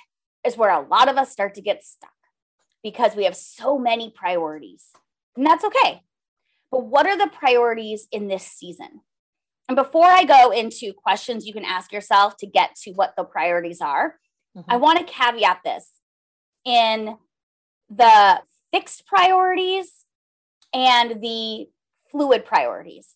is 0.46 0.58
where 0.58 0.70
a 0.70 0.86
lot 0.86 1.10
of 1.10 1.18
us 1.18 1.32
start 1.32 1.56
to 1.56 1.62
get 1.62 1.84
stuck 1.84 2.12
because 2.84 3.16
we 3.16 3.24
have 3.24 3.36
so 3.36 3.80
many 3.80 4.14
priorities. 4.14 4.90
And 5.36 5.46
that's 5.46 5.64
okay. 5.64 6.04
But 6.70 6.86
what 6.86 7.08
are 7.08 7.18
the 7.18 7.32
priorities 7.32 8.08
in 8.12 8.28
this 8.28 8.46
season? 8.46 9.02
And 9.70 9.78
before 9.78 10.08
I 10.08 10.26
go 10.26 10.52
into 10.52 10.92
questions 10.92 11.46
you 11.46 11.54
can 11.54 11.64
ask 11.64 11.94
yourself 11.94 12.36
to 12.38 12.48
get 12.48 12.76
to 12.84 12.92
what 12.92 13.14
the 13.16 13.24
priorities 13.24 13.80
are, 13.80 14.16
mm-hmm. 14.56 14.70
I 14.70 14.76
want 14.76 15.00
to 15.00 15.14
caveat 15.14 15.62
this 15.64 15.90
in 16.66 17.18
the 17.90 18.42
fixed 18.72 19.06
priorities 19.06 20.06
and 20.74 21.22
the 21.22 21.68
fluid 22.12 22.46
priorities. 22.46 23.16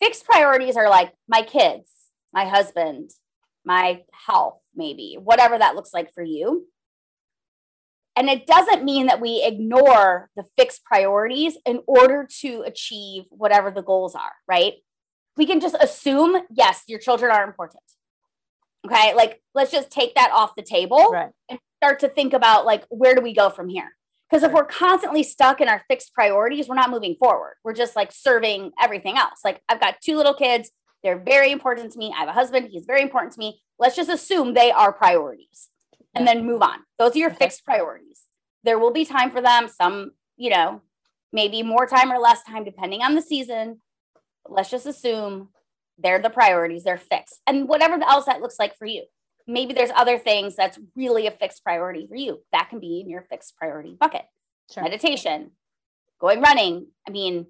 Fixed 0.00 0.24
priorities 0.24 0.76
are 0.76 0.88
like 0.88 1.12
my 1.28 1.42
kids, 1.42 1.88
my 2.32 2.44
husband, 2.44 3.10
my 3.64 4.02
health, 4.26 4.58
maybe, 4.74 5.16
whatever 5.22 5.56
that 5.58 5.74
looks 5.74 5.94
like 5.94 6.12
for 6.12 6.22
you. 6.22 6.66
And 8.16 8.28
it 8.28 8.46
doesn't 8.46 8.84
mean 8.84 9.06
that 9.06 9.20
we 9.20 9.42
ignore 9.44 10.30
the 10.36 10.44
fixed 10.56 10.84
priorities 10.84 11.56
in 11.66 11.80
order 11.86 12.28
to 12.40 12.62
achieve 12.64 13.24
whatever 13.30 13.70
the 13.70 13.82
goals 13.82 14.14
are, 14.14 14.32
right? 14.48 14.74
We 15.36 15.46
can 15.46 15.58
just 15.58 15.76
assume, 15.80 16.42
yes, 16.50 16.84
your 16.86 17.00
children 17.00 17.32
are 17.32 17.42
important. 17.42 17.82
Okay. 18.86 19.14
Like, 19.14 19.42
let's 19.54 19.72
just 19.72 19.90
take 19.90 20.14
that 20.14 20.30
off 20.32 20.54
the 20.54 20.62
table 20.62 21.10
right. 21.10 21.30
and 21.48 21.58
start 21.84 22.00
to 22.00 22.08
think 22.08 22.32
about 22.32 22.64
like 22.64 22.84
where 22.88 23.14
do 23.14 23.20
we 23.20 23.34
go 23.34 23.50
from 23.50 23.68
here? 23.68 23.94
Because 24.30 24.42
if 24.42 24.52
we're 24.52 24.64
constantly 24.64 25.22
stuck 25.22 25.60
in 25.60 25.68
our 25.68 25.82
fixed 25.86 26.14
priorities 26.14 26.66
we're 26.66 26.76
not 26.76 26.88
moving 26.88 27.14
forward. 27.16 27.56
We're 27.62 27.74
just 27.74 27.94
like 27.94 28.10
serving 28.10 28.72
everything 28.80 29.18
else. 29.18 29.40
Like 29.44 29.60
i've 29.68 29.80
got 29.80 30.00
two 30.02 30.16
little 30.16 30.32
kids. 30.32 30.70
They're 31.02 31.18
very 31.18 31.52
important 31.52 31.92
to 31.92 31.98
me. 31.98 32.10
I 32.16 32.20
have 32.20 32.30
a 32.30 32.32
husband. 32.32 32.68
He's 32.70 32.86
very 32.86 33.02
important 33.02 33.34
to 33.34 33.38
me. 33.38 33.60
Let's 33.78 33.96
just 33.96 34.08
assume 34.08 34.54
they 34.54 34.72
are 34.72 34.94
priorities 34.94 35.68
and 36.14 36.26
then 36.26 36.46
move 36.46 36.62
on. 36.62 36.78
Those 36.98 37.14
are 37.16 37.18
your 37.18 37.30
fixed 37.30 37.66
priorities. 37.66 38.22
There 38.62 38.78
will 38.78 38.92
be 38.92 39.04
time 39.04 39.30
for 39.30 39.42
them 39.42 39.68
some 39.68 40.12
you 40.38 40.48
know 40.48 40.80
maybe 41.34 41.62
more 41.62 41.86
time 41.86 42.10
or 42.10 42.18
less 42.18 42.42
time 42.44 42.64
depending 42.64 43.02
on 43.02 43.14
the 43.14 43.20
season. 43.20 43.80
Let's 44.48 44.70
just 44.70 44.86
assume 44.86 45.50
they're 45.98 46.22
the 46.22 46.30
priorities. 46.30 46.84
They're 46.84 46.96
fixed. 46.96 47.40
And 47.46 47.68
whatever 47.68 48.02
else 48.02 48.24
that 48.24 48.40
looks 48.40 48.58
like 48.58 48.74
for 48.78 48.86
you 48.86 49.04
maybe 49.46 49.74
there's 49.74 49.90
other 49.94 50.18
things 50.18 50.56
that's 50.56 50.78
really 50.96 51.26
a 51.26 51.30
fixed 51.30 51.62
priority 51.64 52.06
for 52.06 52.16
you. 52.16 52.40
That 52.52 52.70
can 52.70 52.80
be 52.80 53.00
in 53.00 53.08
your 53.08 53.22
fixed 53.22 53.56
priority 53.56 53.96
bucket. 53.98 54.24
Sure. 54.72 54.82
Meditation, 54.82 55.50
going 56.20 56.40
running. 56.40 56.88
I 57.06 57.10
mean, 57.10 57.46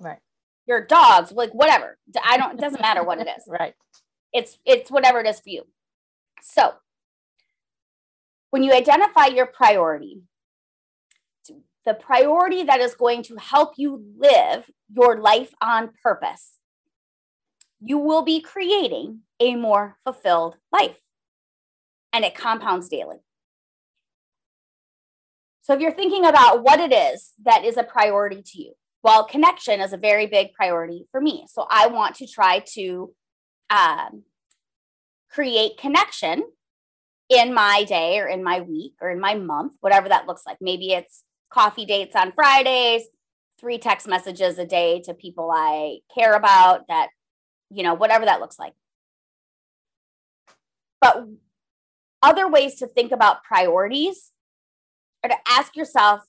right. 0.00 0.18
Your 0.66 0.84
dogs, 0.84 1.32
like 1.32 1.52
whatever. 1.52 1.98
I 2.24 2.36
don't. 2.38 2.54
It 2.54 2.60
doesn't 2.60 2.80
matter 2.80 3.04
what 3.04 3.18
it 3.18 3.28
is. 3.36 3.44
right. 3.46 3.74
It's 4.32 4.58
it's 4.64 4.90
whatever 4.90 5.20
it 5.20 5.26
is 5.26 5.40
for 5.40 5.50
you. 5.50 5.62
So 6.42 6.74
when 8.50 8.62
you 8.62 8.72
identify 8.72 9.26
your 9.26 9.46
priority, 9.46 10.22
the 11.84 11.94
priority 11.94 12.64
that 12.64 12.80
is 12.80 12.94
going 12.94 13.22
to 13.24 13.36
help 13.36 13.74
you 13.76 14.04
live 14.18 14.70
your 14.92 15.18
life 15.20 15.52
on 15.60 15.90
purpose, 16.02 16.54
you 17.80 17.98
will 17.98 18.22
be 18.22 18.40
creating 18.40 19.20
a 19.40 19.54
more 19.56 19.98
fulfilled 20.04 20.56
life 20.72 20.98
and 22.16 22.24
it 22.24 22.34
compounds 22.34 22.88
daily. 22.88 23.18
So 25.60 25.74
if 25.74 25.80
you're 25.80 25.92
thinking 25.92 26.24
about 26.24 26.62
what 26.62 26.80
it 26.80 26.90
is 26.90 27.34
that 27.44 27.62
is 27.62 27.76
a 27.76 27.82
priority 27.82 28.42
to 28.42 28.62
you, 28.62 28.72
well, 29.02 29.22
connection 29.22 29.80
is 29.80 29.92
a 29.92 29.98
very 29.98 30.24
big 30.24 30.54
priority 30.54 31.04
for 31.12 31.20
me. 31.20 31.44
So 31.46 31.66
I 31.70 31.88
want 31.88 32.14
to 32.16 32.26
try 32.26 32.64
to 32.72 33.12
um, 33.68 34.22
create 35.30 35.76
connection 35.76 36.44
in 37.28 37.52
my 37.52 37.84
day 37.84 38.18
or 38.18 38.26
in 38.28 38.42
my 38.42 38.62
week 38.62 38.94
or 39.02 39.10
in 39.10 39.20
my 39.20 39.34
month, 39.34 39.74
whatever 39.80 40.08
that 40.08 40.26
looks 40.26 40.46
like. 40.46 40.56
Maybe 40.58 40.92
it's 40.92 41.22
coffee 41.50 41.84
dates 41.84 42.16
on 42.16 42.32
Fridays, 42.32 43.02
three 43.60 43.76
text 43.76 44.08
messages 44.08 44.56
a 44.56 44.64
day 44.64 45.02
to 45.02 45.12
people 45.12 45.50
I 45.54 45.98
care 46.14 46.32
about 46.32 46.88
that, 46.88 47.08
you 47.70 47.82
know, 47.82 47.92
whatever 47.92 48.24
that 48.24 48.40
looks 48.40 48.58
like. 48.58 48.72
But 51.02 51.26
other 52.26 52.48
ways 52.48 52.74
to 52.74 52.88
think 52.88 53.12
about 53.12 53.44
priorities 53.44 54.32
are 55.22 55.30
to 55.30 55.36
ask 55.48 55.76
yourself 55.76 56.24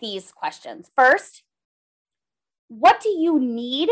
these 0.00 0.30
questions. 0.30 0.90
First, 0.96 1.42
what 2.68 3.00
do 3.00 3.08
you 3.08 3.40
need 3.40 3.90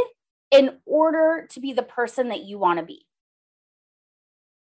in 0.52 0.78
order 0.87 1.47
to 1.50 1.61
be 1.61 1.73
the 1.73 1.83
person 1.83 2.28
that 2.28 2.45
you 2.45 2.57
want 2.57 2.78
to 2.78 2.85
be? 2.85 3.04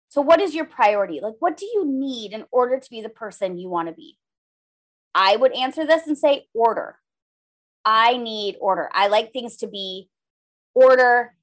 So, 0.07 0.21
what 0.21 0.39
is 0.39 0.55
your 0.55 0.63
priority? 0.63 1.19
Like, 1.21 1.35
what 1.39 1.57
do 1.57 1.65
you 1.65 1.85
need 1.85 2.31
in 2.31 2.45
order 2.51 2.79
to 2.79 2.89
be 2.89 3.01
the 3.01 3.09
person 3.09 3.57
you 3.57 3.67
want 3.67 3.89
to 3.89 3.93
be? 3.93 4.17
I 5.13 5.35
would 5.35 5.53
answer 5.53 5.85
this 5.85 6.07
and 6.07 6.17
say 6.17 6.47
order. 6.53 6.99
I 7.83 8.15
need 8.15 8.55
order. 8.61 8.89
I 8.93 9.07
like 9.07 9.33
things 9.33 9.57
to 9.57 9.67
be 9.67 10.09
order, 10.73 11.35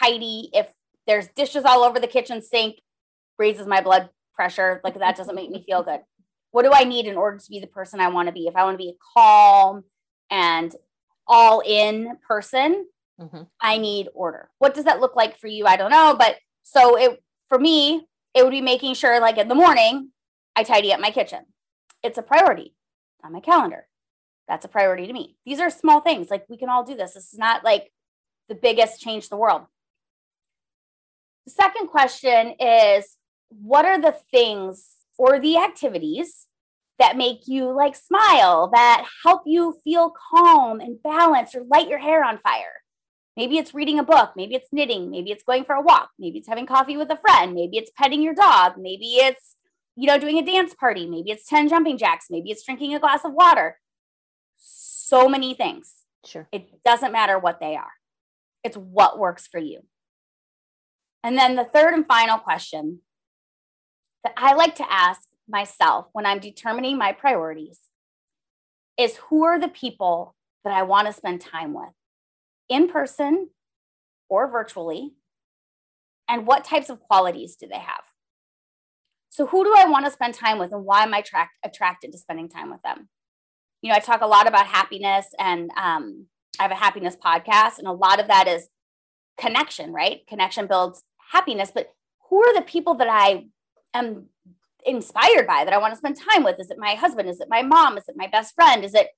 tidy. 0.00 0.50
If 0.52 0.72
there's 1.08 1.28
dishes 1.28 1.64
all 1.64 1.82
over 1.82 1.98
the 1.98 2.06
kitchen 2.06 2.42
sink, 2.42 2.76
raises 3.38 3.66
my 3.66 3.80
blood 3.80 4.10
pressure. 4.34 4.80
Like, 4.84 4.98
that 4.98 5.16
doesn't 5.16 5.34
make 5.34 5.50
me 5.50 5.64
feel 5.64 5.82
good. 5.82 6.00
What 6.50 6.64
do 6.64 6.70
I 6.72 6.84
need 6.84 7.06
in 7.06 7.16
order 7.16 7.38
to 7.38 7.50
be 7.50 7.58
the 7.58 7.66
person 7.66 8.00
I 8.00 8.08
want 8.08 8.28
to 8.28 8.32
be? 8.32 8.46
If 8.46 8.56
I 8.56 8.64
want 8.64 8.74
to 8.74 8.84
be 8.84 8.90
a 8.90 9.18
calm 9.18 9.84
and 10.30 10.72
all 11.26 11.62
in 11.66 12.16
person, 12.26 12.86
mm-hmm. 13.20 13.42
I 13.60 13.78
need 13.78 14.08
order. 14.14 14.50
What 14.58 14.74
does 14.74 14.84
that 14.84 15.00
look 15.00 15.16
like 15.16 15.38
for 15.38 15.48
you? 15.48 15.66
I 15.66 15.76
don't 15.76 15.90
know. 15.90 16.14
But 16.18 16.36
so 16.62 16.96
it 16.96 17.22
for 17.48 17.58
me, 17.58 18.06
it 18.34 18.44
would 18.44 18.50
be 18.50 18.60
making 18.60 18.94
sure, 18.94 19.20
like 19.20 19.38
in 19.38 19.48
the 19.48 19.54
morning, 19.54 20.10
I 20.56 20.62
tidy 20.62 20.92
up 20.92 21.00
my 21.00 21.10
kitchen. 21.10 21.40
It's 22.02 22.18
a 22.18 22.22
priority 22.22 22.74
on 23.24 23.32
my 23.32 23.40
calendar. 23.40 23.86
That's 24.46 24.64
a 24.64 24.68
priority 24.68 25.06
to 25.06 25.12
me. 25.12 25.36
These 25.46 25.60
are 25.60 25.70
small 25.70 26.00
things. 26.00 26.30
Like 26.30 26.44
we 26.48 26.56
can 26.56 26.68
all 26.68 26.84
do 26.84 26.94
this. 26.94 27.14
This 27.14 27.32
is 27.32 27.38
not 27.38 27.64
like 27.64 27.90
the 28.48 28.54
biggest 28.54 29.00
change 29.00 29.28
the 29.28 29.36
world. 29.36 29.62
The 31.46 31.52
second 31.52 31.88
question 31.88 32.54
is 32.60 33.16
what 33.60 33.84
are 33.84 34.00
the 34.00 34.16
things 34.30 34.96
or 35.18 35.38
the 35.38 35.56
activities 35.56 36.46
that 36.98 37.16
make 37.16 37.46
you 37.46 37.70
like 37.74 37.96
smile, 37.96 38.70
that 38.72 39.06
help 39.24 39.42
you 39.46 39.78
feel 39.84 40.12
calm 40.30 40.80
and 40.80 41.02
balanced 41.02 41.54
or 41.54 41.64
light 41.64 41.88
your 41.88 41.98
hair 41.98 42.24
on 42.24 42.38
fire? 42.38 42.82
Maybe 43.36 43.58
it's 43.58 43.74
reading 43.74 43.98
a 43.98 44.04
book. 44.04 44.32
Maybe 44.36 44.54
it's 44.54 44.68
knitting. 44.72 45.10
Maybe 45.10 45.32
it's 45.32 45.42
going 45.42 45.64
for 45.64 45.74
a 45.74 45.82
walk. 45.82 46.10
Maybe 46.18 46.38
it's 46.38 46.48
having 46.48 46.66
coffee 46.66 46.96
with 46.96 47.10
a 47.10 47.16
friend. 47.16 47.52
Maybe 47.52 47.78
it's 47.78 47.90
petting 47.96 48.22
your 48.22 48.34
dog. 48.34 48.74
Maybe 48.78 49.16
it's, 49.16 49.56
you 49.96 50.06
know, 50.06 50.18
doing 50.18 50.38
a 50.38 50.44
dance 50.44 50.72
party. 50.74 51.08
Maybe 51.08 51.30
it's 51.30 51.46
10 51.46 51.68
jumping 51.68 51.98
jacks. 51.98 52.26
Maybe 52.30 52.50
it's 52.50 52.64
drinking 52.64 52.94
a 52.94 53.00
glass 53.00 53.24
of 53.24 53.32
water. 53.32 53.78
So 54.56 55.28
many 55.28 55.54
things. 55.54 55.94
Sure. 56.24 56.48
It 56.52 56.82
doesn't 56.84 57.12
matter 57.12 57.38
what 57.38 57.60
they 57.60 57.76
are, 57.76 57.92
it's 58.62 58.76
what 58.76 59.18
works 59.18 59.46
for 59.46 59.58
you. 59.58 59.80
And 61.22 61.36
then 61.36 61.56
the 61.56 61.64
third 61.64 61.94
and 61.94 62.06
final 62.06 62.38
question 62.38 63.00
that 64.24 64.34
I 64.36 64.54
like 64.54 64.74
to 64.76 64.92
ask 64.92 65.28
myself 65.48 66.06
when 66.12 66.26
I'm 66.26 66.40
determining 66.40 66.98
my 66.98 67.12
priorities 67.12 67.80
is 68.98 69.16
who 69.28 69.44
are 69.44 69.60
the 69.60 69.68
people 69.68 70.34
that 70.64 70.72
I 70.72 70.82
want 70.82 71.06
to 71.06 71.12
spend 71.12 71.40
time 71.40 71.74
with? 71.74 71.90
in 72.68 72.88
person 72.88 73.50
or 74.28 74.50
virtually? 74.50 75.12
And 76.28 76.46
what 76.46 76.64
types 76.64 76.88
of 76.88 77.00
qualities 77.00 77.56
do 77.56 77.66
they 77.68 77.78
have? 77.78 78.02
So, 79.28 79.46
who 79.46 79.64
do 79.64 79.74
I 79.76 79.88
want 79.88 80.06
to 80.06 80.10
spend 80.10 80.34
time 80.34 80.58
with, 80.58 80.72
and 80.72 80.84
why 80.84 81.02
am 81.02 81.12
I 81.12 81.20
tra- 81.20 81.50
attracted 81.64 82.12
to 82.12 82.18
spending 82.18 82.48
time 82.48 82.70
with 82.70 82.82
them? 82.82 83.08
You 83.82 83.90
know, 83.90 83.96
I 83.96 83.98
talk 83.98 84.22
a 84.22 84.26
lot 84.26 84.46
about 84.46 84.66
happiness, 84.66 85.26
and 85.38 85.70
um, 85.76 86.28
I 86.58 86.62
have 86.62 86.70
a 86.70 86.76
happiness 86.76 87.16
podcast, 87.16 87.78
and 87.78 87.86
a 87.86 87.92
lot 87.92 88.20
of 88.20 88.28
that 88.28 88.46
is 88.46 88.68
connection, 89.36 89.92
right? 89.92 90.20
Connection 90.28 90.66
builds 90.66 91.02
happiness. 91.32 91.72
But 91.74 91.88
who 92.30 92.42
are 92.42 92.54
the 92.54 92.62
people 92.62 92.94
that 92.94 93.08
I 93.10 93.46
am 93.94 94.26
inspired 94.84 95.46
by 95.46 95.64
that 95.64 95.72
I 95.72 95.78
want 95.78 95.92
to 95.92 95.98
spend 95.98 96.18
time 96.18 96.44
with? 96.44 96.60
Is 96.60 96.70
it 96.70 96.78
my 96.78 96.94
husband? 96.94 97.28
Is 97.28 97.40
it 97.40 97.48
my 97.48 97.62
mom? 97.62 97.96
Is 97.96 98.08
it 98.08 98.16
my 98.16 98.26
best 98.26 98.54
friend? 98.54 98.84
Is 98.84 98.94
it 98.94 99.08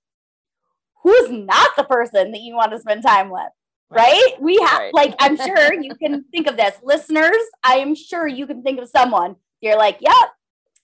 who's 1.02 1.30
not 1.30 1.70
the 1.76 1.84
person 1.84 2.32
that 2.32 2.40
you 2.40 2.54
want 2.54 2.72
to 2.72 2.78
spend 2.78 3.02
time 3.02 3.30
with? 3.30 3.42
Right? 3.88 4.00
right? 4.00 4.32
We 4.40 4.58
have, 4.58 4.80
right. 4.80 4.94
like, 4.94 5.14
I'm 5.20 5.36
sure 5.36 5.72
you 5.74 5.94
can 5.94 6.24
think 6.32 6.48
of 6.48 6.56
this. 6.56 6.74
Listeners, 6.82 7.36
I 7.62 7.76
am 7.76 7.94
sure 7.94 8.26
you 8.26 8.46
can 8.46 8.62
think 8.62 8.80
of 8.80 8.88
someone. 8.88 9.36
You're 9.60 9.78
like, 9.78 9.98
yep, 10.00 10.30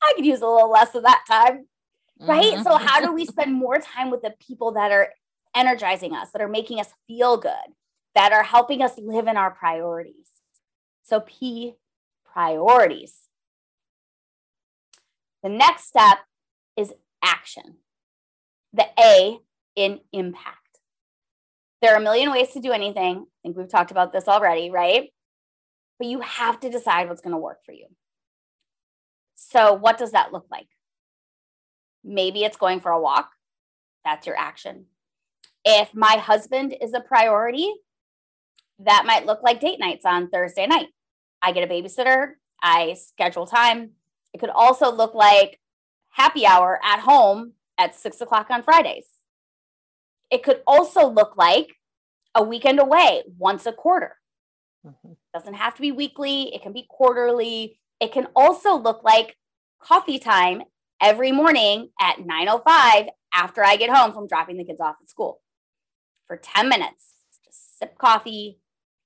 I 0.03 0.13
could 0.15 0.25
use 0.25 0.41
a 0.41 0.47
little 0.47 0.71
less 0.71 0.95
of 0.95 1.03
that 1.03 1.25
time. 1.29 1.67
Right? 2.21 2.55
Mm-hmm. 2.55 2.63
So, 2.63 2.77
how 2.77 3.01
do 3.01 3.13
we 3.13 3.27
spend 3.27 3.53
more 3.53 3.79
time 3.79 4.11
with 4.11 4.23
the 4.23 4.33
people 4.39 4.73
that 4.73 4.93
are 4.93 5.09
energizing 5.57 6.15
us, 6.15 6.31
that 6.31 6.41
are 6.41 6.49
making 6.49 6.79
us 6.79 6.89
feel 7.09 7.37
good, 7.37 7.53
that 8.15 8.33
are 8.33 8.45
helping 8.45 8.81
us 8.81 8.93
live 8.97 9.27
in 9.27 9.37
our 9.37 9.51
priorities? 9.51 10.29
So, 11.03 11.21
P, 11.21 11.75
priorities. 12.33 13.23
The 15.43 15.49
next 15.49 15.89
step 15.89 16.19
is 16.77 16.93
action. 17.23 17.77
The 18.73 18.87
A, 18.99 19.39
in 19.77 20.01
impact. 20.13 20.59
There 21.81 21.93
are 21.93 21.99
a 21.99 22.03
million 22.03 22.31
ways 22.31 22.51
to 22.53 22.61
do 22.61 22.73
anything. 22.73 23.27
I 23.27 23.39
think 23.43 23.57
we've 23.57 23.69
talked 23.69 23.91
about 23.91 24.13
this 24.13 24.29
already, 24.29 24.71
right? 24.71 25.11
But 25.99 26.09
you 26.09 26.21
have 26.21 26.61
to 26.61 26.71
decide 26.71 27.09
what's 27.09 27.21
going 27.21 27.33
to 27.33 27.39
work 27.39 27.65
for 27.65 27.73
you. 27.73 27.87
So, 29.35 29.73
what 29.73 29.99
does 29.99 30.13
that 30.13 30.33
look 30.33 30.47
like? 30.51 30.69
Maybe 32.05 32.45
it's 32.45 32.57
going 32.57 32.81
for 32.81 32.93
a 32.93 33.01
walk. 33.01 33.31
That's 34.05 34.27
your 34.27 34.37
action. 34.37 34.87
If 35.65 35.95
my 35.95 36.17
husband 36.17 36.75
is 36.81 36.95
a 36.95 37.01
priority, 37.01 37.73
that 38.79 39.05
might 39.07 39.27
look 39.27 39.43
like 39.43 39.61
date 39.61 39.81
nights 39.81 40.05
on 40.05 40.29
Thursday 40.29 40.67
night. 40.67 40.89
I 41.41 41.53
get 41.53 41.69
a 41.69 41.73
babysitter, 41.73 42.33
I 42.63 42.95
schedule 42.95 43.47
time. 43.47 43.93
It 44.33 44.39
could 44.39 44.51
also 44.51 44.91
look 44.91 45.15
like 45.15 45.61
happy 46.11 46.47
hour 46.47 46.79
at 46.83 47.01
home 47.01 47.53
at 47.79 47.95
six 47.95 48.21
o'clock 48.21 48.49
on 48.51 48.63
Fridays. 48.63 49.09
It 50.31 50.43
could 50.43 50.63
also 50.67 51.07
look 51.09 51.37
like 51.37 51.77
a 52.35 52.43
weekend 52.43 52.81
away 52.81 53.23
once 53.39 53.67
a 53.67 53.73
quarter. 53.73 54.17
Mm-hmm. 54.87 55.13
Doesn't 55.35 55.55
have 55.55 55.75
to 55.75 55.83
be 55.83 55.93
weekly, 55.93 56.55
it 56.55 56.63
can 56.63 56.73
be 56.73 56.87
quarterly. 56.89 57.79
It 58.01 58.13
can 58.13 58.29
also 58.35 58.75
look 58.75 59.03
like 59.05 59.37
coffee 59.81 60.19
time 60.19 60.63
every 61.01 61.33
morning 61.33 61.91
at 62.01 62.19
9:05 62.19 63.09
after 63.35 63.65
I 63.65 63.77
get 63.77 63.91
home 63.91 64.13
from 64.13 64.27
dropping 64.27 64.57
the 64.57 64.65
kids 64.65 64.81
off 64.81 64.97
at 65.01 65.11
school. 65.11 65.41
For 66.27 66.37
10 66.37 66.69
minutes, 66.69 67.15
just 67.45 67.79
sip 67.79 67.99
coffee 67.99 68.59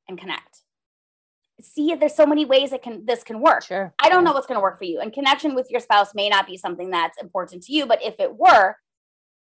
and 0.09 0.19
connect. 0.19 0.63
See, 1.61 1.95
there's 1.95 2.15
so 2.15 2.27
many 2.27 2.45
ways 2.45 2.73
it 2.73 2.83
can 2.83 3.07
this 3.07 3.23
can 3.23 3.41
work. 3.41 3.65
Sure. 3.65 3.95
I 3.99 4.09
don't 4.09 4.25
know 4.25 4.33
what's 4.33 4.47
going 4.47 4.59
to 4.59 4.63
work 4.63 4.79
for 4.79 4.85
you. 4.85 5.01
And 5.01 5.13
connection 5.13 5.55
with 5.55 5.71
your 5.71 5.81
spouse 5.81 6.15
may 6.15 6.29
not 6.29 6.47
be 6.47 6.57
something 6.57 6.91
that's 6.91 7.21
important 7.21 7.63
to 7.65 7.73
you, 7.73 7.87
but 7.87 8.03
if 8.03 8.17
it 8.19 8.37
were, 8.37 8.77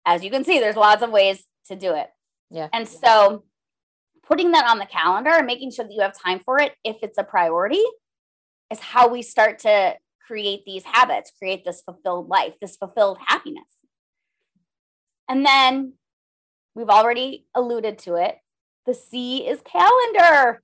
as 0.07 0.23
you 0.23 0.31
can 0.31 0.45
see, 0.45 0.61
there's 0.61 0.76
lots 0.76 1.02
of 1.02 1.11
ways 1.11 1.45
to 1.67 1.76
do 1.76 1.95
it. 1.95 2.09
Yeah. 2.50 2.69
And 2.73 2.87
so 2.87 3.45
putting 4.23 4.52
that 4.52 4.69
on 4.69 4.78
the 4.78 4.87
calendar 4.87 5.31
and 5.31 5.47
making 5.47 5.73
sure 5.73 5.85
that 5.85 5.93
you 5.93 6.02
have 6.02 6.17
time 6.17 6.38
for 6.38 6.61
it 6.61 6.75
if 6.85 6.97
it's 7.02 7.19
a 7.19 7.25
priority 7.25 7.83
is 8.71 8.78
how 8.78 9.09
we 9.09 9.23
start 9.23 9.59
to 9.61 9.97
create 10.26 10.64
these 10.67 10.85
habits, 10.85 11.33
create 11.38 11.64
this 11.64 11.81
fulfilled 11.81 12.28
life, 12.28 12.55
this 12.61 12.76
fulfilled 12.76 13.19
happiness. 13.26 13.64
And 15.28 15.45
then 15.45 15.95
we've 16.75 16.90
already 16.90 17.47
alluded 17.55 17.99
to 18.00 18.14
it. 18.17 18.37
The 18.87 18.95
C 18.95 19.47
is 19.49 19.61
calendar. 19.64 20.62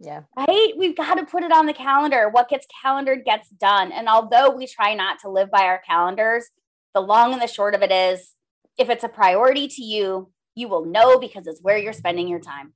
Yeah. 0.00 0.22
Right? 0.36 0.72
We've 0.76 0.96
got 0.96 1.14
to 1.14 1.26
put 1.26 1.42
it 1.42 1.52
on 1.52 1.66
the 1.66 1.72
calendar. 1.72 2.28
What 2.28 2.48
gets 2.48 2.66
calendared 2.82 3.24
gets 3.24 3.48
done. 3.50 3.90
And 3.90 4.08
although 4.08 4.50
we 4.50 4.66
try 4.66 4.94
not 4.94 5.18
to 5.20 5.30
live 5.30 5.50
by 5.50 5.62
our 5.62 5.80
calendars, 5.86 6.48
the 6.94 7.00
long 7.00 7.32
and 7.32 7.42
the 7.42 7.48
short 7.48 7.74
of 7.74 7.82
it 7.82 7.90
is 7.90 8.34
if 8.78 8.88
it's 8.88 9.04
a 9.04 9.08
priority 9.08 9.66
to 9.68 9.82
you, 9.82 10.30
you 10.54 10.68
will 10.68 10.84
know 10.84 11.18
because 11.18 11.46
it's 11.46 11.62
where 11.62 11.78
you're 11.78 11.92
spending 11.92 12.28
your 12.28 12.40
time. 12.40 12.74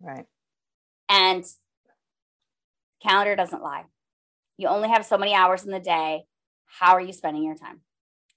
Right. 0.00 0.26
And 1.08 1.44
calendar 3.02 3.34
doesn't 3.34 3.62
lie. 3.62 3.84
You 4.58 4.68
only 4.68 4.88
have 4.88 5.06
so 5.06 5.16
many 5.16 5.34
hours 5.34 5.64
in 5.64 5.70
the 5.70 5.80
day. 5.80 6.24
How 6.66 6.92
are 6.92 7.00
you 7.00 7.12
spending 7.12 7.44
your 7.44 7.56
time? 7.56 7.80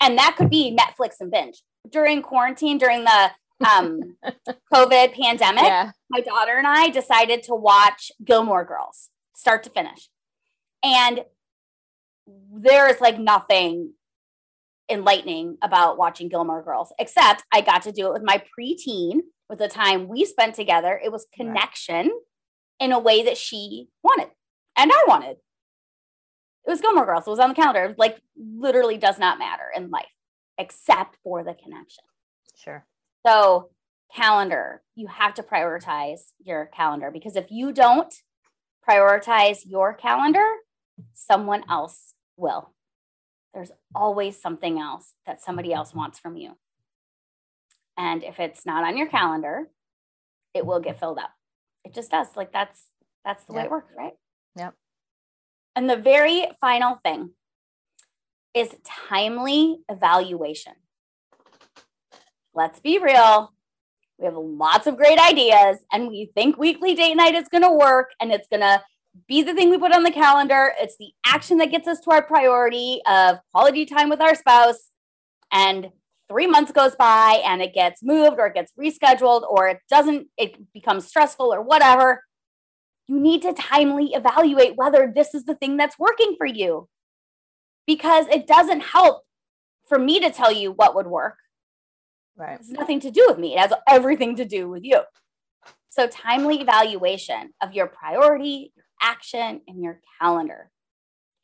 And 0.02 0.18
that 0.18 0.36
could 0.38 0.50
be 0.50 0.76
Netflix 0.76 1.16
and 1.20 1.32
binge. 1.32 1.64
During 1.90 2.22
quarantine, 2.22 2.78
during 2.78 3.04
the 3.04 3.32
um, 3.66 4.18
COVID 4.74 5.14
pandemic, 5.14 5.64
yeah. 5.64 5.92
my 6.10 6.22
daughter 6.22 6.58
and 6.58 6.68
I 6.68 6.90
decided 6.90 7.44
to 7.44 7.56
watch 7.56 8.12
Gilmore 8.24 8.66
Girls 8.66 9.10
start 9.36 9.64
to 9.64 9.70
finish. 9.70 10.10
And 10.84 11.22
there 12.54 12.90
is 12.90 13.02
like 13.02 13.20
nothing 13.20 13.94
enlightening 14.90 15.58
about 15.62 15.98
watching 15.98 16.30
Gilmore 16.30 16.64
Girls, 16.64 16.94
except 17.00 17.44
I 17.52 17.62
got 17.62 17.84
to 17.84 17.92
do 17.92 18.08
it 18.08 18.14
with 18.14 18.24
my 18.24 18.44
preteen, 18.58 19.22
with 19.50 19.60
the 19.60 19.68
time 19.68 20.08
we 20.08 20.26
spent 20.26 20.56
together. 20.56 21.00
It 21.04 21.12
was 21.12 21.28
connection 21.34 22.08
right. 22.08 22.12
in 22.80 22.92
a 22.92 23.00
way 23.00 23.24
that 23.24 23.38
she 23.38 23.90
wanted. 24.04 24.30
And 24.78 24.92
I 24.92 25.04
wanted. 25.08 25.38
It 26.66 26.70
was 26.70 26.82
Gilmore 26.82 27.06
Girls. 27.06 27.26
It 27.26 27.32
was 27.32 27.40
on 27.40 27.50
the 27.50 27.56
calendar. 27.56 27.96
Like 27.98 28.22
literally 28.38 28.98
does 28.98 29.18
not 29.18 29.40
matter 29.40 29.66
in 29.76 29.90
life 29.90 30.06
except 30.58 31.18
for 31.24 31.44
the 31.44 31.54
connection. 31.54 32.04
Sure. 32.56 32.86
So, 33.26 33.70
calendar, 34.16 34.82
you 34.96 35.08
have 35.08 35.34
to 35.36 35.44
prioritize 35.44 36.32
your 36.40 36.66
calendar 36.66 37.12
because 37.12 37.36
if 37.36 37.52
you 37.52 37.72
don't 37.72 38.14
prioritize 38.88 39.60
your 39.66 39.94
calendar, 39.94 40.48
someone 41.14 41.64
else 41.70 42.14
will. 42.38 42.74
There's 43.54 43.72
always 43.94 44.42
something 44.42 44.80
else 44.80 45.14
that 45.26 45.42
somebody 45.42 45.74
else 45.74 45.94
wants 45.94 46.20
from 46.20 46.38
you. 46.38 46.58
And 47.98 48.24
if 48.24 48.40
it's 48.40 48.66
not 48.66 48.84
on 48.84 48.98
your 48.98 49.08
calendar, 49.08 49.70
it 50.54 50.66
will 50.66 50.80
get 50.80 51.00
filled 51.00 51.20
up. 51.20 51.32
It 51.84 51.94
just 51.94 52.12
does. 52.12 52.28
Like 52.36 52.52
that's 52.52 52.88
that's 53.24 53.46
the 53.46 53.54
yep. 53.54 53.62
way 53.62 53.66
it 53.66 53.72
works, 53.72 53.94
right? 53.98 54.14
Yep. 54.58 54.74
And 55.76 55.90
the 55.90 55.98
very 55.98 56.48
final 56.60 57.00
thing 57.04 57.32
is 58.54 58.76
timely 58.84 59.80
evaluation. 59.90 60.74
Let's 62.54 62.80
be 62.80 63.00
real. 63.00 63.54
We 64.18 64.26
have 64.26 64.36
lots 64.36 64.86
of 64.86 64.98
great 64.98 65.18
ideas 65.18 65.78
and 65.92 66.08
we 66.08 66.32
think 66.36 66.58
weekly 66.58 66.94
date 66.94 67.16
night 67.16 67.34
is 67.34 67.48
going 67.48 67.64
to 67.64 67.72
work 67.72 68.12
and 68.20 68.32
it's 68.32 68.48
going 68.48 68.62
to 68.62 68.82
be 69.28 69.42
the 69.42 69.54
thing 69.54 69.70
we 69.70 69.78
put 69.78 69.96
on 69.96 70.04
the 70.04 70.12
calendar. 70.12 70.74
It's 70.80 70.98
the 70.98 71.12
action 71.26 71.58
that 71.58 71.72
gets 71.72 71.88
us 71.88 72.00
to 72.02 72.12
our 72.12 72.22
priority 72.22 73.02
of 73.10 73.38
quality 73.52 73.86
time 73.86 74.10
with 74.10 74.22
our 74.22 74.36
spouse. 74.36 74.90
And 75.52 75.90
three 76.30 76.48
months 76.48 76.72
goes 76.72 76.96
by 76.96 77.42
and 77.46 77.62
it 77.62 77.74
gets 77.74 78.04
moved 78.04 78.38
or 78.38 78.48
it 78.48 78.54
gets 78.54 78.74
rescheduled 78.80 79.44
or 79.50 79.70
it 79.70 79.80
doesn't, 79.90 80.28
it 80.38 80.58
becomes 80.74 81.08
stressful 81.08 81.54
or 81.54 81.62
whatever. 81.62 82.24
You 83.08 83.20
need 83.20 83.42
to 83.42 83.54
timely 83.54 84.14
evaluate 84.14 84.76
whether 84.76 85.12
this 85.14 85.34
is 85.34 85.46
the 85.46 85.56
thing 85.56 85.78
that's 85.78 85.98
working 85.98 86.36
for 86.38 86.46
you 86.46 86.88
because 87.88 88.28
it 88.28 88.46
doesn't 88.46 88.82
help 88.82 89.24
for 89.88 89.98
me 89.98 90.20
to 90.20 90.32
tell 90.32 90.52
you 90.52 90.72
what 90.72 90.96
would 90.96 91.08
work. 91.08 91.38
Right. 92.36 92.60
It's 92.60 92.70
nothing 92.70 93.00
to 93.02 93.12
do 93.12 93.26
with 93.30 93.38
me. 93.38 93.54
It 93.54 93.60
has 93.60 93.74
everything 93.88 94.36
to 94.38 94.46
do 94.46 94.70
with 94.70 94.84
you. 94.84 95.02
So, 95.90 96.08
timely 96.08 96.62
evaluation 96.62 97.54
of 97.62 97.74
your 97.74 97.88
priority, 97.88 98.72
your 98.76 98.86
action, 99.02 99.62
and 99.68 99.82
your 99.82 100.00
calendar. 100.20 100.70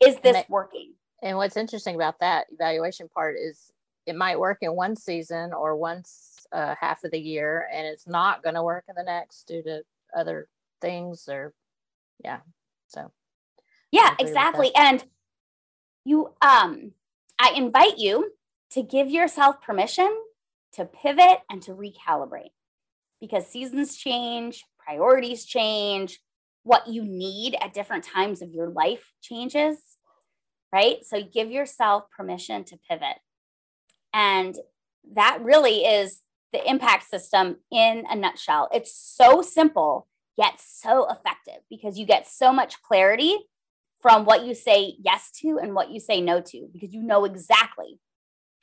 Is 0.00 0.16
this 0.16 0.36
and 0.36 0.46
working? 0.48 0.94
And 1.22 1.36
what's 1.36 1.56
interesting 1.56 1.94
about 1.94 2.20
that 2.20 2.46
evaluation 2.50 3.08
part 3.08 3.36
is 3.38 3.70
it 4.06 4.16
might 4.16 4.38
work 4.38 4.58
in 4.62 4.74
one 4.74 4.96
season 4.96 5.52
or 5.52 5.76
once 5.76 6.46
uh, 6.52 6.74
half 6.80 7.04
of 7.04 7.10
the 7.10 7.20
year, 7.20 7.68
and 7.72 7.86
it's 7.86 8.06
not 8.06 8.42
going 8.42 8.54
to 8.54 8.62
work 8.62 8.84
in 8.88 8.94
the 8.96 9.02
next 9.02 9.46
due 9.46 9.62
to 9.64 9.82
other 10.16 10.48
things 10.80 11.28
or, 11.28 11.52
yeah. 12.24 12.38
So, 12.86 13.12
yeah, 13.90 14.14
exactly. 14.18 14.70
And 14.74 15.04
you 16.04 16.32
um 16.40 16.92
I 17.38 17.52
invite 17.54 17.98
you 17.98 18.32
to 18.70 18.82
give 18.82 19.10
yourself 19.10 19.60
permission 19.60 20.10
to 20.74 20.84
pivot 20.84 21.40
and 21.50 21.62
to 21.62 21.72
recalibrate 21.72 22.52
because 23.20 23.46
seasons 23.46 23.96
change, 23.96 24.64
priorities 24.78 25.44
change, 25.44 26.20
what 26.62 26.86
you 26.86 27.04
need 27.04 27.56
at 27.60 27.72
different 27.72 28.04
times 28.04 28.42
of 28.42 28.52
your 28.52 28.68
life 28.68 29.12
changes, 29.22 29.78
right? 30.72 30.98
So 31.04 31.22
give 31.22 31.50
yourself 31.50 32.04
permission 32.14 32.64
to 32.64 32.78
pivot. 32.88 33.16
And 34.12 34.56
that 35.14 35.38
really 35.42 35.84
is 35.84 36.22
the 36.52 36.68
impact 36.68 37.08
system 37.08 37.56
in 37.70 38.04
a 38.10 38.16
nutshell. 38.16 38.68
It's 38.72 38.94
so 38.94 39.42
simple, 39.42 40.06
yet 40.36 40.54
so 40.58 41.06
effective 41.10 41.62
because 41.70 41.98
you 41.98 42.06
get 42.06 42.26
so 42.26 42.52
much 42.52 42.80
clarity 42.82 43.36
from 44.00 44.24
what 44.24 44.44
you 44.44 44.54
say 44.54 44.94
yes 45.02 45.30
to 45.40 45.58
and 45.60 45.74
what 45.74 45.90
you 45.90 46.00
say 46.00 46.20
no 46.20 46.40
to, 46.40 46.68
because 46.72 46.94
you 46.94 47.02
know 47.02 47.24
exactly 47.24 47.98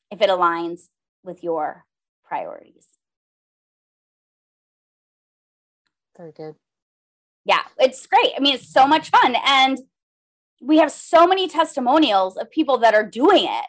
if 0.09 0.21
it 0.21 0.29
aligns 0.29 0.83
with 1.23 1.43
your 1.43 1.85
priorities. 2.27 2.87
Very 6.17 6.31
good. 6.31 6.55
Yeah, 7.45 7.61
it's 7.77 8.05
great. 8.07 8.33
I 8.35 8.39
mean, 8.39 8.55
it's 8.55 8.71
so 8.71 8.87
much 8.87 9.09
fun. 9.09 9.35
And 9.45 9.77
we 10.61 10.77
have 10.77 10.91
so 10.91 11.27
many 11.27 11.47
testimonials 11.47 12.37
of 12.37 12.49
people 12.49 12.77
that 12.79 12.93
are 12.93 13.05
doing 13.05 13.45
it. 13.45 13.65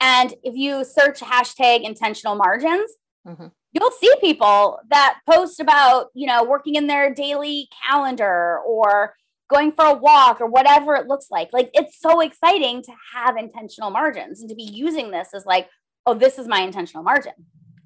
And 0.00 0.34
if 0.42 0.54
you 0.54 0.84
search 0.84 1.20
hashtag 1.20 1.82
intentional 1.82 2.34
margins, 2.34 2.90
mm-hmm. 3.26 3.46
you'll 3.72 3.90
see 3.92 4.12
people 4.20 4.80
that 4.90 5.20
post 5.28 5.60
about, 5.60 6.08
you 6.14 6.26
know, 6.26 6.44
working 6.44 6.74
in 6.74 6.86
their 6.86 7.14
daily 7.14 7.68
calendar 7.88 8.58
or 8.66 9.14
going 9.48 9.72
for 9.72 9.84
a 9.84 9.94
walk 9.94 10.40
or 10.40 10.46
whatever 10.46 10.94
it 10.96 11.06
looks 11.06 11.28
like. 11.30 11.50
Like 11.52 11.70
it's 11.74 12.00
so 12.00 12.20
exciting 12.20 12.82
to 12.82 12.92
have 13.14 13.36
intentional 13.36 13.90
margins 13.90 14.40
and 14.40 14.48
to 14.50 14.54
be 14.54 14.64
using 14.64 15.10
this 15.10 15.28
as 15.32 15.46
like, 15.46 15.68
oh, 16.06 16.14
this 16.14 16.38
is 16.38 16.48
my 16.48 16.60
intentional 16.60 17.04
margin. 17.04 17.32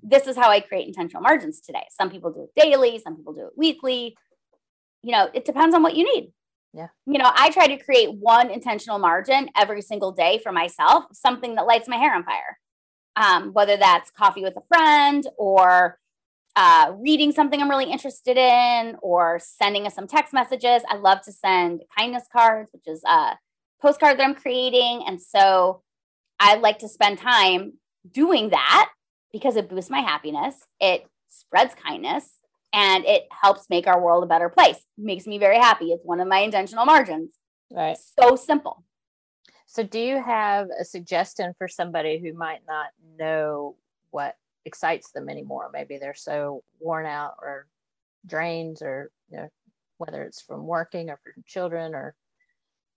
This 0.03 0.27
is 0.27 0.37
how 0.37 0.51
I 0.51 0.61
create 0.61 0.87
intentional 0.87 1.23
margins 1.23 1.61
today. 1.61 1.87
Some 1.91 2.11
people 2.11 2.33
do 2.33 2.45
it 2.45 2.61
daily, 2.61 2.99
some 2.99 3.17
people 3.17 3.33
do 3.33 3.47
it 3.47 3.53
weekly. 3.57 4.17
You 5.03 5.13
know, 5.13 5.29
it 5.33 5.45
depends 5.45 5.75
on 5.75 5.83
what 5.83 5.97
you 5.97 6.05
need. 6.05 6.33
Yeah. 6.75 6.89
You 7.07 7.19
know, 7.19 7.31
I 7.35 7.51
try 7.51 7.67
to 7.67 7.83
create 7.83 8.13
one 8.13 8.51
intentional 8.51 8.99
margin 8.99 9.49
every 9.57 9.81
single 9.81 10.13
day 10.13 10.39
for 10.43 10.53
myself, 10.53 11.05
something 11.13 11.55
that 11.55 11.67
lights 11.67 11.89
my 11.89 11.97
hair 11.97 12.15
on 12.15 12.25
fire. 12.25 12.59
Um, 13.17 13.53
whether 13.53 13.77
that's 13.77 14.11
coffee 14.11 14.43
with 14.43 14.57
a 14.57 14.63
friend 14.69 15.27
or 15.37 15.99
uh, 16.55 16.93
reading 16.99 17.33
something 17.33 17.61
I'm 17.61 17.71
really 17.71 17.91
interested 17.91 18.37
in 18.37 18.97
or 19.03 19.41
sending 19.43 19.87
us 19.87 19.95
some 19.95 20.07
text 20.07 20.33
messages. 20.33 20.83
I 20.89 20.97
love 20.97 21.23
to 21.23 21.33
send 21.33 21.83
kindness 21.97 22.25
cards, 22.33 22.71
which 22.73 22.87
is 22.87 23.03
a 23.05 23.37
postcard 23.81 24.19
that 24.19 24.25
I'm 24.25 24.35
creating. 24.35 25.05
And 25.07 25.21
so 25.21 25.83
I 26.39 26.57
like 26.57 26.79
to 26.81 26.89
spend 26.89 27.19
time 27.19 27.75
doing 28.13 28.51
that 28.51 28.91
because 29.33 29.57
it 29.57 29.69
boosts 29.69 29.91
my 29.91 30.01
happiness, 30.01 30.67
it 30.81 31.07
spreads 31.29 31.75
kindness, 31.75 32.39
and 32.73 33.05
it 33.05 33.29
helps 33.31 33.69
make 33.71 33.87
our 33.87 34.01
world 34.01 34.25
a 34.25 34.27
better 34.27 34.49
place. 34.49 34.85
Makes 34.97 35.27
me 35.27 35.39
very 35.39 35.59
happy. 35.59 35.87
It's 35.87 36.05
one 36.05 36.21
of 36.21 36.29
my 36.29 36.39
intentional 36.39 36.85
margins. 36.85 37.35
Right. 37.71 37.97
So 38.19 38.37
simple. 38.37 38.85
So, 39.67 39.83
do 39.83 40.01
you 40.01 40.23
have 40.23 40.69
a 40.81 40.85
suggestion 40.85 41.53
for 41.59 41.69
somebody 41.69 42.19
who 42.19 42.33
might 42.33 42.61
not 42.67 42.87
know 43.19 43.77
what 44.11 44.37
excites 44.65 45.11
them 45.11 45.29
anymore. 45.29 45.71
Maybe 45.73 45.99
they're 45.99 46.15
so 46.15 46.63
worn 46.79 47.07
out 47.07 47.35
or 47.43 47.67
drained, 48.27 48.79
or 48.83 49.11
you 49.31 49.39
know, 49.39 49.49
whether 49.99 50.23
it's 50.23 50.43
from 50.43 50.67
working 50.67 51.11
or 51.11 51.19
from 51.25 51.43
children 51.47 51.95
or 51.95 52.15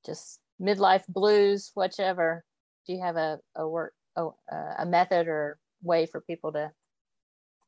just 0.05 0.39
midlife 0.61 1.07
blues, 1.07 1.71
whichever. 1.73 2.43
Do 2.85 2.93
you 2.93 3.01
have 3.01 3.15
a, 3.15 3.39
a 3.55 3.67
work 3.67 3.93
oh, 4.15 4.35
uh, 4.51 4.73
a 4.79 4.85
method 4.85 5.27
or 5.27 5.57
way 5.81 6.05
for 6.05 6.21
people 6.21 6.51
to 6.53 6.71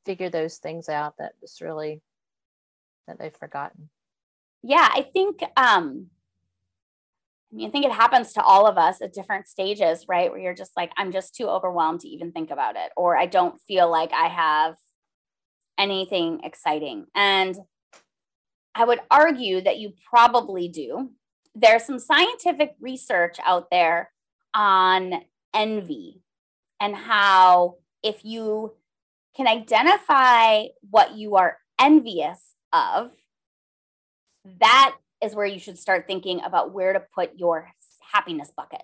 figure 0.06 0.30
those 0.30 0.58
things 0.58 0.90
out 0.90 1.16
that 1.18 1.40
just 1.40 1.62
really 1.62 2.02
that 3.08 3.20
they've 3.20 3.36
forgotten? 3.36 3.90
Yeah, 4.62 4.90
I 4.92 5.02
think 5.02 5.42
um 5.58 6.08
I 7.52 7.56
mean, 7.56 7.68
I 7.68 7.72
think 7.72 7.86
it 7.86 7.92
happens 7.92 8.34
to 8.34 8.42
all 8.42 8.66
of 8.66 8.80
us 8.80 9.00
at 9.02 9.14
different 9.14 9.48
stages, 9.48 10.06
right? 10.08 10.32
Where 10.32 10.40
you're 10.40 10.56
just 10.56 10.72
like, 10.76 10.92
I'm 10.98 11.12
just 11.12 11.36
too 11.36 11.48
overwhelmed 11.48 12.00
to 12.00 12.08
even 12.08 12.32
think 12.32 12.50
about 12.50 12.76
it, 12.76 12.92
or 12.98 13.16
I 13.16 13.28
don't 13.28 13.62
feel 13.68 13.92
like 13.92 14.12
I 14.12 14.28
have 14.28 14.76
anything 15.78 16.40
exciting. 16.44 17.06
And 17.14 17.56
I 18.74 18.86
would 18.86 19.02
argue 19.12 19.62
that 19.62 19.78
you 19.78 19.94
probably 20.10 20.68
do. 20.68 21.12
There's 21.54 21.86
some 21.86 22.00
scientific 22.00 22.74
research 22.80 23.38
out 23.46 23.70
there 23.70 24.10
on 24.56 25.14
envy 25.54 26.22
and 26.82 26.96
how 26.96 27.76
if 28.04 28.24
you 28.24 28.74
can 29.36 29.48
identify 29.48 30.66
what 30.90 31.16
you 31.16 31.36
are 31.36 31.58
envious 31.80 32.54
of, 32.72 33.12
that 34.60 34.96
is 35.24 35.34
where 35.34 35.46
you 35.46 35.60
should 35.60 35.80
start 35.80 36.06
thinking 36.06 36.42
about 36.44 36.74
where 36.74 36.94
to 36.94 37.02
put 37.16 37.32
your 37.38 37.70
happiness 38.12 38.52
bucket. 38.56 38.84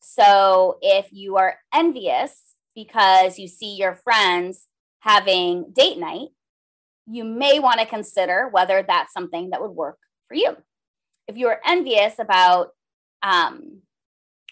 So 0.00 0.78
if 0.82 1.08
you 1.12 1.36
are 1.36 1.56
envious 1.74 2.54
because 2.74 3.38
you 3.38 3.48
see 3.48 3.76
your 3.76 3.94
friends 3.94 4.66
having 5.00 5.72
date 5.72 5.98
night, 5.98 6.28
you 7.06 7.24
may 7.24 7.58
want 7.58 7.80
to 7.80 7.86
consider 7.86 8.48
whether 8.50 8.84
that's 8.86 9.12
something 9.12 9.50
that 9.50 9.60
would 9.60 9.72
work 9.72 9.98
for 10.28 10.34
you. 10.34 10.56
If 11.26 11.36
you 11.36 11.48
are 11.48 11.60
envious 11.66 12.18
about 12.18 12.70
um, 13.22 13.82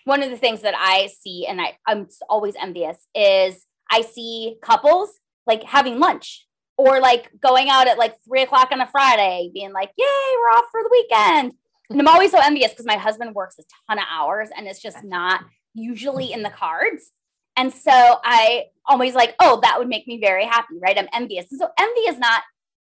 one 0.04 0.22
of 0.22 0.30
the 0.30 0.36
things 0.36 0.62
that 0.62 0.74
I 0.76 1.08
see, 1.20 1.46
and 1.46 1.60
I, 1.60 1.76
I'm 1.86 2.08
always 2.28 2.54
envious, 2.60 3.06
is 3.14 3.66
I 3.90 4.02
see 4.02 4.56
couples 4.62 5.18
like 5.46 5.62
having 5.64 5.98
lunch 5.98 6.46
or 6.76 7.00
like 7.00 7.30
going 7.40 7.68
out 7.68 7.88
at 7.88 7.98
like 7.98 8.16
three 8.26 8.42
o'clock 8.42 8.68
on 8.70 8.80
a 8.80 8.86
Friday, 8.86 9.50
being 9.52 9.72
like, 9.72 9.90
"Yay, 9.96 10.04
we're 10.36 10.56
off 10.56 10.66
for 10.70 10.82
the 10.82 10.90
weekend." 10.90 11.54
And 11.90 12.00
I'm 12.00 12.08
always 12.08 12.30
so 12.30 12.40
envious 12.40 12.70
because 12.70 12.86
my 12.86 12.96
husband 12.96 13.34
works 13.34 13.58
a 13.58 13.62
ton 13.88 13.98
of 13.98 14.04
hours, 14.10 14.50
and 14.56 14.66
it's 14.66 14.82
just 14.82 15.02
not 15.02 15.40
usually 15.74 16.32
in 16.32 16.42
the 16.42 16.50
cards. 16.50 17.12
And 17.56 17.72
so 17.72 17.90
I 17.92 18.66
always 18.86 19.14
like, 19.14 19.34
"Oh, 19.40 19.60
that 19.62 19.78
would 19.78 19.88
make 19.88 20.06
me 20.06 20.20
very 20.20 20.44
happy, 20.44 20.74
right?" 20.80 20.98
I'm 20.98 21.08
envious, 21.12 21.46
and 21.50 21.60
so 21.60 21.68
envy 21.78 22.00
is 22.02 22.18
not 22.18 22.42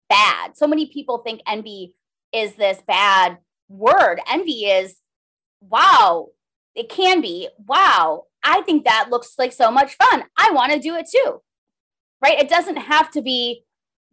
bad. 0.10 0.58
So 0.58 0.67
many 0.67 0.88
people 0.88 1.19
think 1.19 1.41
envy 1.47 1.93
is 2.34 2.56
this 2.56 2.82
bad 2.88 3.38
word. 3.69 4.19
Envy 4.30 4.65
is, 4.65 4.97
wow, 5.62 6.28
it 6.75 6.89
can 6.89 7.21
be, 7.21 7.49
wow, 7.67 8.25
I 8.43 8.62
think 8.62 8.86
that 8.86 9.10
looks 9.10 9.36
like 9.38 9.53
so 9.53 9.71
much 9.71 9.95
fun. 9.95 10.23
I 10.38 10.51
want 10.51 10.71
to 10.73 10.79
do 10.79 10.95
it 10.95 11.07
too. 11.13 11.41
Right? 12.21 12.39
It 12.39 12.49
doesn't 12.49 12.77
have 12.77 13.12
to 13.12 13.21
be, 13.21 13.63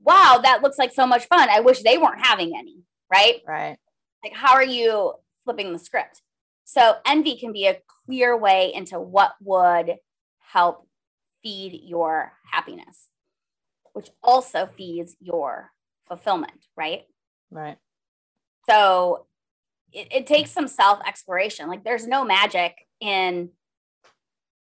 wow, 0.00 0.40
that 0.42 0.62
looks 0.62 0.78
like 0.78 0.92
so 0.92 1.06
much 1.06 1.26
fun. 1.26 1.48
I 1.50 1.60
wish 1.60 1.82
they 1.82 1.98
weren't 1.98 2.24
having 2.24 2.52
any. 2.56 2.82
Right? 3.12 3.42
Right. 3.46 3.78
Like, 4.24 4.34
how 4.34 4.54
are 4.54 4.64
you 4.64 5.14
flipping 5.44 5.72
the 5.72 5.78
script? 5.78 6.22
So, 6.64 6.96
envy 7.06 7.38
can 7.38 7.52
be 7.52 7.66
a 7.66 7.80
clear 8.04 8.36
way 8.36 8.72
into 8.74 8.98
what 9.00 9.32
would 9.40 9.96
help 10.40 10.86
feed 11.42 11.80
your 11.84 12.32
happiness, 12.50 13.08
which 13.92 14.10
also 14.22 14.68
feeds 14.76 15.16
your 15.20 15.70
fulfillment, 16.06 16.66
right? 16.76 17.02
Right. 17.50 17.78
So, 18.68 19.26
it, 19.92 20.08
it 20.10 20.26
takes 20.26 20.50
some 20.50 20.68
self 20.68 21.00
exploration. 21.06 21.68
Like, 21.68 21.84
there's 21.84 22.06
no 22.06 22.24
magic 22.24 22.74
in 23.00 23.50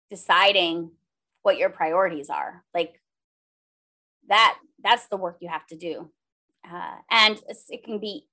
deciding 0.10 0.92
what 1.44 1.58
your 1.58 1.70
priorities 1.70 2.30
are. 2.30 2.64
Like, 2.74 3.02
that 4.30 4.58
that's 4.84 5.08
the 5.08 5.18
work 5.18 5.38
you 5.42 5.50
have 5.50 5.66
to 5.68 5.76
do. 5.78 6.12
Uh, 6.70 6.96
and 7.10 7.40
it 7.70 7.84
can 7.84 8.00
be 8.00 8.28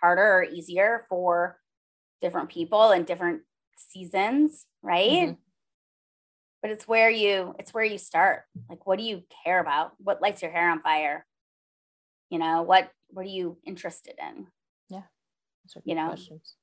harder 0.00 0.22
or 0.22 0.44
easier 0.44 1.04
for 1.08 1.58
different 2.20 2.48
people 2.48 2.90
and 2.90 3.06
different 3.06 3.42
seasons, 3.76 4.66
right? 4.82 5.10
Mm-hmm. 5.10 5.32
But 6.62 6.70
it's 6.70 6.86
where 6.86 7.10
you 7.10 7.54
it's 7.58 7.72
where 7.72 7.84
you 7.84 7.98
start. 7.98 8.42
Like 8.68 8.86
what 8.86 8.98
do 8.98 9.04
you 9.04 9.22
care 9.44 9.60
about? 9.60 9.92
What 9.98 10.20
lights 10.20 10.42
your 10.42 10.50
hair 10.50 10.70
on 10.70 10.82
fire? 10.82 11.24
You 12.28 12.38
know, 12.38 12.62
what 12.62 12.90
what 13.08 13.24
are 13.24 13.30
you 13.30 13.58
interested 13.64 14.14
in? 14.18 14.46
You 15.84 15.94
know, 15.94 16.08
questions. 16.08 16.54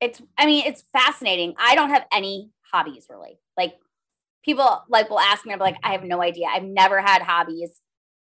it's 0.00 0.22
I 0.36 0.46
mean, 0.46 0.64
it's 0.66 0.84
fascinating. 0.92 1.54
I 1.58 1.74
don't 1.74 1.90
have 1.90 2.06
any 2.12 2.50
hobbies 2.72 3.06
really. 3.08 3.38
Like 3.56 3.74
people 4.44 4.82
like 4.88 5.10
will 5.10 5.20
ask 5.20 5.44
me, 5.44 5.52
I'm 5.52 5.58
like, 5.58 5.76
I 5.82 5.92
have 5.92 6.04
no 6.04 6.22
idea. 6.22 6.46
I've 6.50 6.64
never 6.64 7.00
had 7.00 7.22
hobbies. 7.22 7.80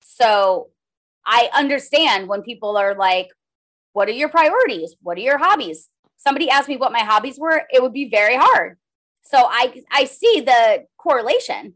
So 0.00 0.70
I 1.24 1.50
understand 1.54 2.28
when 2.28 2.42
people 2.42 2.76
are 2.76 2.94
like, 2.94 3.28
what 3.92 4.08
are 4.08 4.12
your 4.12 4.28
priorities? 4.28 4.96
What 5.02 5.18
are 5.18 5.22
your 5.22 5.38
hobbies? 5.38 5.88
Somebody 6.16 6.50
asked 6.50 6.68
me 6.68 6.76
what 6.76 6.92
my 6.92 7.00
hobbies 7.00 7.38
were, 7.38 7.62
it 7.72 7.82
would 7.82 7.92
be 7.92 8.08
very 8.08 8.36
hard. 8.36 8.78
So 9.22 9.38
I 9.38 9.82
I 9.90 10.04
see 10.04 10.40
the 10.40 10.86
correlation. 10.98 11.74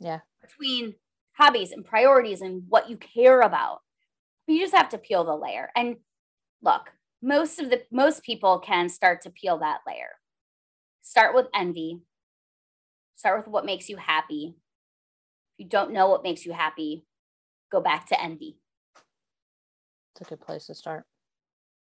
Yeah. 0.00 0.20
Between 0.40 0.94
hobbies 1.32 1.72
and 1.72 1.84
priorities 1.84 2.40
and 2.40 2.64
what 2.68 2.88
you 2.88 2.96
care 2.96 3.40
about. 3.40 3.80
But 4.46 4.54
you 4.54 4.60
just 4.60 4.74
have 4.74 4.90
to 4.90 4.98
peel 4.98 5.24
the 5.24 5.36
layer. 5.36 5.70
And 5.74 5.96
look, 6.62 6.90
most 7.24 7.58
of 7.58 7.70
the 7.70 7.82
most 7.90 8.22
people 8.22 8.58
can 8.58 8.90
start 8.90 9.22
to 9.22 9.30
peel 9.30 9.58
that 9.58 9.78
layer. 9.86 10.10
Start 11.00 11.34
with 11.34 11.46
envy. 11.54 12.02
Start 13.16 13.38
with 13.38 13.48
what 13.48 13.64
makes 13.64 13.88
you 13.88 13.96
happy. 13.96 14.54
If 15.56 15.64
you 15.64 15.68
don't 15.68 15.92
know 15.92 16.10
what 16.10 16.22
makes 16.22 16.44
you 16.44 16.52
happy, 16.52 17.06
go 17.72 17.80
back 17.80 18.06
to 18.08 18.22
envy. 18.22 18.58
It's 20.14 20.26
a 20.26 20.30
good 20.30 20.40
place 20.40 20.66
to 20.66 20.74
start. 20.74 21.04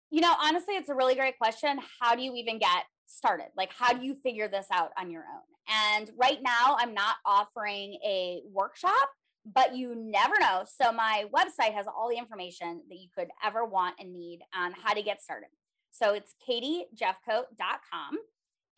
You 0.09 0.21
know, 0.21 0.33
honestly, 0.41 0.75
it's 0.75 0.89
a 0.89 0.95
really 0.95 1.15
great 1.15 1.37
question. 1.37 1.79
How 1.99 2.15
do 2.15 2.21
you 2.21 2.33
even 2.35 2.57
get 2.57 2.85
started? 3.05 3.47
Like, 3.57 3.71
how 3.77 3.91
do 3.91 4.05
you 4.05 4.15
figure 4.23 4.47
this 4.47 4.67
out 4.71 4.91
on 4.97 5.11
your 5.11 5.23
own? 5.23 5.97
And 5.97 6.11
right 6.17 6.39
now, 6.41 6.77
I'm 6.79 6.93
not 6.93 7.15
offering 7.25 7.95
a 8.05 8.41
workshop, 8.49 9.09
but 9.53 9.75
you 9.75 9.95
never 9.95 10.33
know. 10.39 10.63
So, 10.65 10.91
my 10.91 11.25
website 11.33 11.73
has 11.73 11.85
all 11.87 12.09
the 12.09 12.17
information 12.17 12.81
that 12.89 12.95
you 12.95 13.07
could 13.15 13.29
ever 13.43 13.65
want 13.65 13.95
and 13.99 14.11
need 14.11 14.39
on 14.55 14.73
how 14.73 14.93
to 14.93 15.01
get 15.01 15.21
started. 15.21 15.49
So, 15.91 16.13
it's 16.13 16.33
katiejeffcoat.com, 16.47 18.17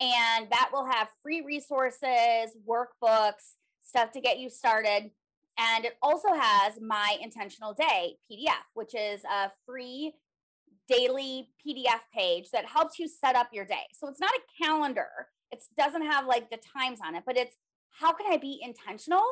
and 0.00 0.50
that 0.50 0.70
will 0.72 0.86
have 0.86 1.08
free 1.22 1.42
resources, 1.44 2.56
workbooks, 2.68 3.54
stuff 3.82 4.12
to 4.12 4.20
get 4.20 4.38
you 4.38 4.50
started. 4.50 5.10
And 5.58 5.84
it 5.84 5.94
also 6.02 6.28
has 6.34 6.74
my 6.80 7.16
intentional 7.20 7.74
day 7.74 8.16
PDF, 8.30 8.62
which 8.74 8.94
is 8.94 9.22
a 9.24 9.50
free 9.66 10.12
daily 10.88 11.50
PDF 11.66 12.00
page 12.14 12.50
that 12.52 12.64
helps 12.64 12.98
you 12.98 13.08
set 13.08 13.34
up 13.34 13.48
your 13.52 13.64
day. 13.64 13.86
So 13.92 14.08
it's 14.08 14.20
not 14.20 14.30
a 14.30 14.64
calendar. 14.64 15.08
It 15.50 15.62
doesn't 15.76 16.02
have 16.02 16.26
like 16.26 16.50
the 16.50 16.58
times 16.76 17.00
on 17.04 17.14
it, 17.14 17.24
but 17.26 17.36
it's 17.36 17.56
how 17.90 18.12
can 18.12 18.32
I 18.32 18.36
be 18.36 18.60
intentional 18.62 19.24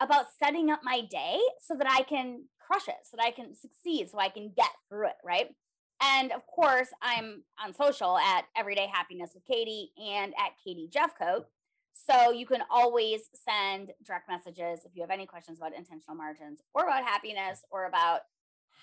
about 0.00 0.26
setting 0.42 0.70
up 0.70 0.80
my 0.82 1.02
day 1.10 1.38
so 1.60 1.74
that 1.76 1.88
I 1.90 2.02
can 2.02 2.44
crush 2.58 2.88
it, 2.88 2.96
so 3.04 3.16
that 3.16 3.26
I 3.26 3.30
can 3.30 3.54
succeed, 3.54 4.10
so 4.10 4.18
I 4.18 4.28
can 4.28 4.52
get 4.56 4.70
through 4.88 5.08
it, 5.08 5.16
right? 5.24 5.48
And 6.02 6.32
of 6.32 6.46
course, 6.46 6.88
I'm 7.00 7.44
on 7.62 7.72
social 7.74 8.18
at 8.18 8.44
Everyday 8.56 8.88
Happiness 8.92 9.30
with 9.34 9.44
Katie 9.46 9.92
and 9.96 10.34
at 10.38 10.52
Katie 10.62 10.90
Jeffcoat. 10.92 11.44
So 11.94 12.30
you 12.30 12.44
can 12.44 12.62
always 12.70 13.30
send 13.34 13.92
direct 14.04 14.28
messages 14.28 14.80
if 14.84 14.92
you 14.94 15.02
have 15.02 15.10
any 15.10 15.24
questions 15.24 15.58
about 15.58 15.74
intentional 15.74 16.16
margins 16.16 16.60
or 16.74 16.84
about 16.84 17.04
happiness 17.04 17.62
or 17.70 17.86
about 17.86 18.20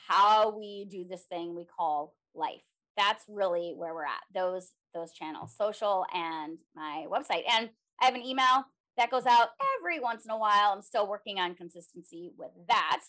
how 0.08 0.58
we 0.58 0.86
do 0.90 1.06
this 1.08 1.24
thing 1.24 1.56
we 1.56 1.66
call 1.66 2.16
life. 2.34 2.64
That's 2.98 3.26
really 3.30 3.74
where 3.76 3.94
we're 3.94 4.06
at. 4.06 4.22
Those 4.34 4.72
those 4.96 5.12
channels, 5.12 5.56
social 5.56 6.06
and 6.14 6.58
my 6.76 7.06
website. 7.10 7.44
And 7.50 7.70
I 8.02 8.06
have 8.06 8.16
an 8.16 8.26
email 8.26 8.66
that 8.98 9.12
goes 9.12 9.26
out 9.26 9.50
every 9.80 10.00
once 10.00 10.26
in 10.26 10.32
a 10.32 10.38
while. 10.38 10.72
I'm 10.74 10.82
still 10.82 11.08
working 11.08 11.40
on 11.40 11.56
consistency 11.56 12.32
with 12.38 12.52
that, 12.68 13.02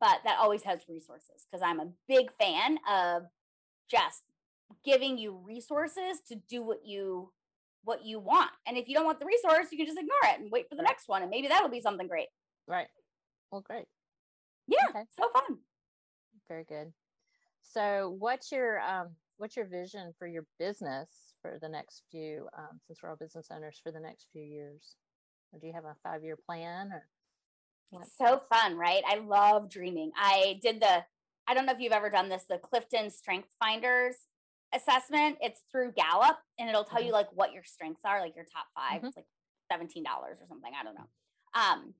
but 0.00 0.18
that 0.24 0.38
always 0.40 0.62
has 0.64 0.80
resources 0.88 1.46
because 1.50 1.62
I'm 1.64 1.80
a 1.80 1.88
big 2.08 2.30
fan 2.40 2.78
of 2.90 3.24
just 3.90 4.22
giving 4.84 5.18
you 5.18 5.38
resources 5.44 6.20
to 6.28 6.36
do 6.48 6.62
what 6.62 6.80
you 6.84 7.32
what 7.84 8.04
you 8.04 8.18
want. 8.18 8.50
And 8.66 8.76
if 8.76 8.88
you 8.88 8.94
don't 8.94 9.06
want 9.06 9.18
the 9.18 9.26
resource, 9.26 9.68
you 9.70 9.78
can 9.78 9.86
just 9.86 9.98
ignore 9.98 10.18
it 10.24 10.40
and 10.40 10.50
wait 10.50 10.68
for 10.68 10.74
the 10.74 10.82
next 10.82 11.08
one 11.08 11.22
and 11.22 11.30
maybe 11.30 11.48
that'll 11.48 11.70
be 11.70 11.80
something 11.80 12.06
great. 12.06 12.28
Right. 12.66 12.88
Well, 13.50 13.62
great. 13.62 13.86
Yeah, 14.66 14.84
okay. 14.90 15.04
so 15.16 15.30
fun. 15.32 15.58
Very 16.48 16.64
good. 16.64 16.92
So, 17.62 18.14
what's 18.18 18.52
your 18.52 18.80
um, 18.80 19.08
what's 19.38 19.56
your 19.56 19.66
vision 19.66 20.12
for 20.18 20.26
your 20.26 20.44
business 20.58 21.08
for 21.40 21.58
the 21.60 21.68
next 21.68 22.02
few? 22.10 22.46
Um, 22.56 22.80
since 22.86 23.00
we're 23.02 23.10
all 23.10 23.16
business 23.16 23.48
owners 23.50 23.80
for 23.82 23.92
the 23.92 24.00
next 24.00 24.26
few 24.32 24.42
years, 24.42 24.96
or 25.52 25.58
do 25.58 25.66
you 25.66 25.72
have 25.72 25.84
a 25.84 25.96
five 26.02 26.22
year 26.22 26.36
plan? 26.36 26.90
Or 26.92 28.00
it's 28.00 28.12
so 28.18 28.42
fun, 28.52 28.76
right? 28.76 29.02
I 29.06 29.16
love 29.16 29.70
dreaming. 29.70 30.12
I 30.16 30.58
did 30.62 30.80
the. 30.80 31.04
I 31.46 31.54
don't 31.54 31.64
know 31.64 31.72
if 31.72 31.80
you've 31.80 31.92
ever 31.92 32.10
done 32.10 32.28
this, 32.28 32.44
the 32.48 32.58
Clifton 32.58 33.10
Strength 33.10 33.48
Finders 33.58 34.16
assessment. 34.74 35.38
It's 35.40 35.62
through 35.72 35.92
Gallup, 35.92 36.38
and 36.58 36.68
it'll 36.68 36.84
tell 36.84 36.98
mm-hmm. 36.98 37.06
you 37.06 37.12
like 37.12 37.28
what 37.32 37.52
your 37.52 37.64
strengths 37.64 38.02
are, 38.04 38.20
like 38.20 38.36
your 38.36 38.44
top 38.44 38.66
5 38.74 38.98
mm-hmm. 38.98 39.06
It's 39.06 39.16
like 39.16 39.26
seventeen 39.70 40.02
dollars 40.02 40.38
or 40.40 40.46
something. 40.46 40.72
I 40.78 40.84
don't 40.84 40.94
know. 40.94 41.08
Um, 41.54 41.94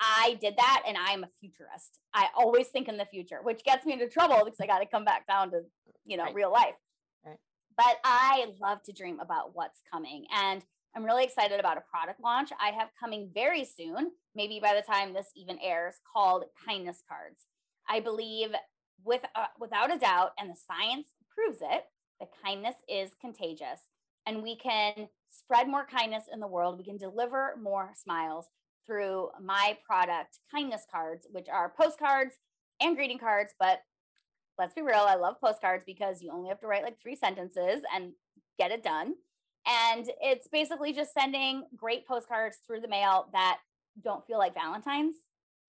I 0.00 0.38
did 0.40 0.54
that 0.56 0.82
and 0.86 0.96
I'm 0.96 1.24
a 1.24 1.28
futurist. 1.40 1.98
I 2.14 2.28
always 2.36 2.68
think 2.68 2.88
in 2.88 2.96
the 2.96 3.06
future, 3.06 3.40
which 3.42 3.64
gets 3.64 3.84
me 3.84 3.94
into 3.94 4.08
trouble 4.08 4.42
because 4.44 4.60
I 4.60 4.66
got 4.66 4.78
to 4.78 4.86
come 4.86 5.04
back 5.04 5.26
down 5.26 5.50
to, 5.50 5.62
you 6.04 6.16
know, 6.16 6.24
right. 6.24 6.34
real 6.34 6.52
life. 6.52 6.76
Right. 7.26 7.38
But 7.76 7.96
I 8.04 8.46
love 8.60 8.82
to 8.84 8.92
dream 8.92 9.18
about 9.18 9.54
what's 9.54 9.80
coming. 9.92 10.26
And 10.32 10.64
I'm 10.96 11.04
really 11.04 11.24
excited 11.24 11.60
about 11.60 11.78
a 11.78 11.82
product 11.82 12.20
launch 12.22 12.50
I 12.60 12.70
have 12.70 12.88
coming 12.98 13.30
very 13.32 13.64
soon, 13.64 14.12
maybe 14.34 14.58
by 14.60 14.74
the 14.74 14.82
time 14.82 15.12
this 15.12 15.28
even 15.36 15.58
airs, 15.62 15.96
called 16.12 16.44
Kindness 16.66 17.02
Cards. 17.08 17.46
I 17.88 18.00
believe 18.00 18.50
with 19.04 19.22
uh, 19.34 19.46
without 19.58 19.94
a 19.94 19.98
doubt 19.98 20.32
and 20.38 20.50
the 20.50 20.56
science 20.56 21.08
proves 21.32 21.58
it, 21.60 21.84
that 22.20 22.30
kindness 22.42 22.76
is 22.88 23.12
contagious 23.20 23.82
and 24.26 24.42
we 24.42 24.56
can 24.56 25.08
spread 25.30 25.68
more 25.68 25.86
kindness 25.86 26.24
in 26.32 26.40
the 26.40 26.46
world. 26.46 26.78
We 26.78 26.84
can 26.84 26.96
deliver 26.96 27.54
more 27.60 27.92
smiles 27.94 28.46
through 28.86 29.28
my 29.40 29.78
product 29.86 30.38
kindness 30.50 30.82
cards, 30.90 31.26
which 31.30 31.48
are 31.48 31.72
postcards 31.78 32.36
and 32.80 32.96
greeting 32.96 33.18
cards. 33.18 33.54
But 33.58 33.82
let's 34.58 34.74
be 34.74 34.82
real, 34.82 35.04
I 35.06 35.14
love 35.14 35.36
postcards 35.40 35.84
because 35.86 36.22
you 36.22 36.30
only 36.32 36.48
have 36.48 36.60
to 36.60 36.66
write 36.66 36.82
like 36.82 37.00
three 37.00 37.16
sentences 37.16 37.82
and 37.94 38.12
get 38.58 38.70
it 38.70 38.82
done. 38.82 39.14
And 39.68 40.10
it's 40.20 40.48
basically 40.48 40.92
just 40.92 41.12
sending 41.12 41.64
great 41.76 42.06
postcards 42.06 42.58
through 42.66 42.80
the 42.80 42.88
mail 42.88 43.28
that 43.32 43.58
don't 44.02 44.26
feel 44.26 44.38
like 44.38 44.54
Valentine's. 44.54 45.16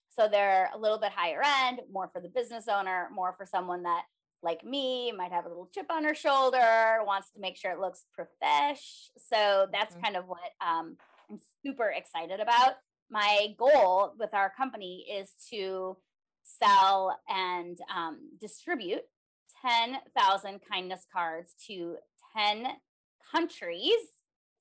So 0.09 0.27
they're 0.27 0.69
a 0.73 0.77
little 0.77 0.97
bit 0.97 1.11
higher 1.11 1.41
end, 1.43 1.81
more 1.91 2.09
for 2.11 2.21
the 2.21 2.29
business 2.29 2.67
owner, 2.67 3.09
more 3.13 3.33
for 3.37 3.45
someone 3.45 3.83
that, 3.83 4.03
like 4.41 4.63
me, 4.63 5.11
might 5.11 5.31
have 5.31 5.45
a 5.45 5.49
little 5.49 5.69
chip 5.73 5.87
on 5.91 6.03
her 6.03 6.15
shoulder, 6.15 6.99
wants 7.05 7.29
to 7.31 7.39
make 7.39 7.57
sure 7.57 7.71
it 7.71 7.79
looks 7.79 8.05
profesh. 8.13 9.09
So 9.17 9.67
that's 9.71 9.93
mm-hmm. 9.93 10.03
kind 10.03 10.15
of 10.15 10.25
what 10.27 10.51
um, 10.65 10.97
I'm 11.29 11.39
super 11.63 11.89
excited 11.89 12.39
about 12.39 12.75
my 13.09 13.55
goal 13.57 14.13
with 14.19 14.33
our 14.33 14.51
company 14.55 15.05
is 15.11 15.31
to 15.49 15.97
sell 16.43 17.17
and 17.27 17.77
um, 17.95 18.29
distribute 18.39 19.01
10,000 19.65 20.59
kindness 20.71 21.05
cards 21.11 21.53
to 21.67 21.97
10 22.35 22.67
countries 23.31 23.99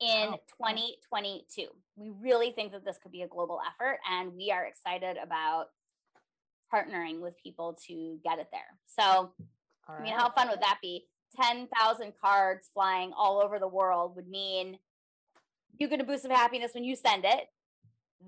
in 0.01 0.31
wow. 0.31 0.41
2022. 0.61 1.67
We 1.97 2.11
really 2.21 2.53
think 2.53 2.73
that 2.73 2.85
this 2.85 2.99
could 3.03 3.13
be 3.13 3.23
a 3.23 3.29
global 3.29 3.61
effort, 3.67 3.99
and 4.11 4.35
we 4.35 4.51
are 4.51 4.65
excited 4.65 5.17
about 5.23 5.67
partnering 6.73 7.21
with 7.21 7.35
people 7.43 7.79
to 7.89 8.19
get 8.23 8.39
it 8.39 8.49
there. 8.53 8.79
So, 8.87 9.33
right. 9.89 10.01
I 10.01 10.03
mean, 10.03 10.13
how 10.13 10.31
fun 10.31 10.49
would 10.49 10.61
that 10.61 10.79
be? 10.83 11.07
10,000 11.41 12.13
cards 12.23 12.69
flying 12.73 13.13
all 13.17 13.41
over 13.41 13.59
the 13.59 13.69
world 13.69 14.17
would 14.17 14.29
mean 14.29 14.79
you 15.79 15.89
get 15.89 16.01
a 16.01 16.05
boost 16.05 16.25
of 16.25 16.31
happiness 16.31 16.73
when 16.75 16.85
you 16.85 16.97
send 16.97 17.25
it. 17.25 17.45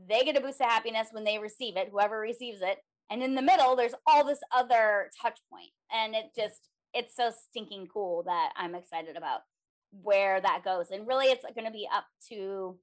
They 0.09 0.23
get 0.25 0.37
a 0.37 0.41
boost 0.41 0.61
of 0.61 0.69
happiness 0.69 1.09
when 1.11 1.25
they 1.25 1.39
receive 1.39 1.77
it, 1.77 1.89
whoever 1.91 2.19
receives 2.19 2.61
it. 2.63 2.79
And 3.11 3.23
in 3.23 3.35
the 3.35 3.43
middle, 3.43 3.75
there's 3.75 3.95
all 4.07 4.25
this 4.25 4.39
other 4.55 5.11
touch 5.21 5.41
point. 5.51 5.71
And 5.93 6.15
it 6.15 6.27
just, 6.37 6.69
it's 6.95 7.17
so 7.17 7.33
stinking 7.49 7.89
cool 7.93 8.23
that 8.25 8.51
I'm 8.57 8.75
excited 8.75 9.17
about 9.17 9.41
where 9.91 10.41
that 10.41 10.63
goes. 10.65 10.91
And 10.91 11.07
really, 11.07 11.27
it's 11.27 11.45
going 11.55 11.67
to 11.67 11.73
be 11.73 11.89
up 11.93 12.05
to 12.31 12.77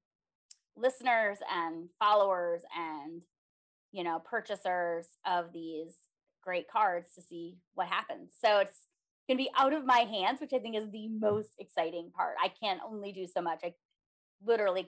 listeners 0.75 1.37
and 1.53 1.89
followers 1.99 2.61
and, 2.77 3.21
you 3.91 4.03
know, 4.03 4.19
purchasers 4.19 5.07
of 5.25 5.51
these 5.53 5.95
great 6.43 6.69
cards 6.69 7.09
to 7.15 7.21
see 7.21 7.57
what 7.73 7.87
happens. 7.87 8.31
So 8.43 8.59
it's 8.59 8.87
going 9.27 9.37
to 9.37 9.43
be 9.43 9.49
out 9.57 9.73
of 9.73 9.85
my 9.85 9.99
hands, 9.99 10.39
which 10.39 10.53
I 10.53 10.59
think 10.59 10.75
is 10.75 10.89
the 10.91 11.07
most 11.09 11.49
exciting 11.59 12.11
part. 12.15 12.35
I 12.43 12.49
can 12.49 12.79
only 12.87 13.11
do 13.11 13.27
so 13.27 13.41
much. 13.41 13.61
I 13.63 13.73
literally 14.45 14.87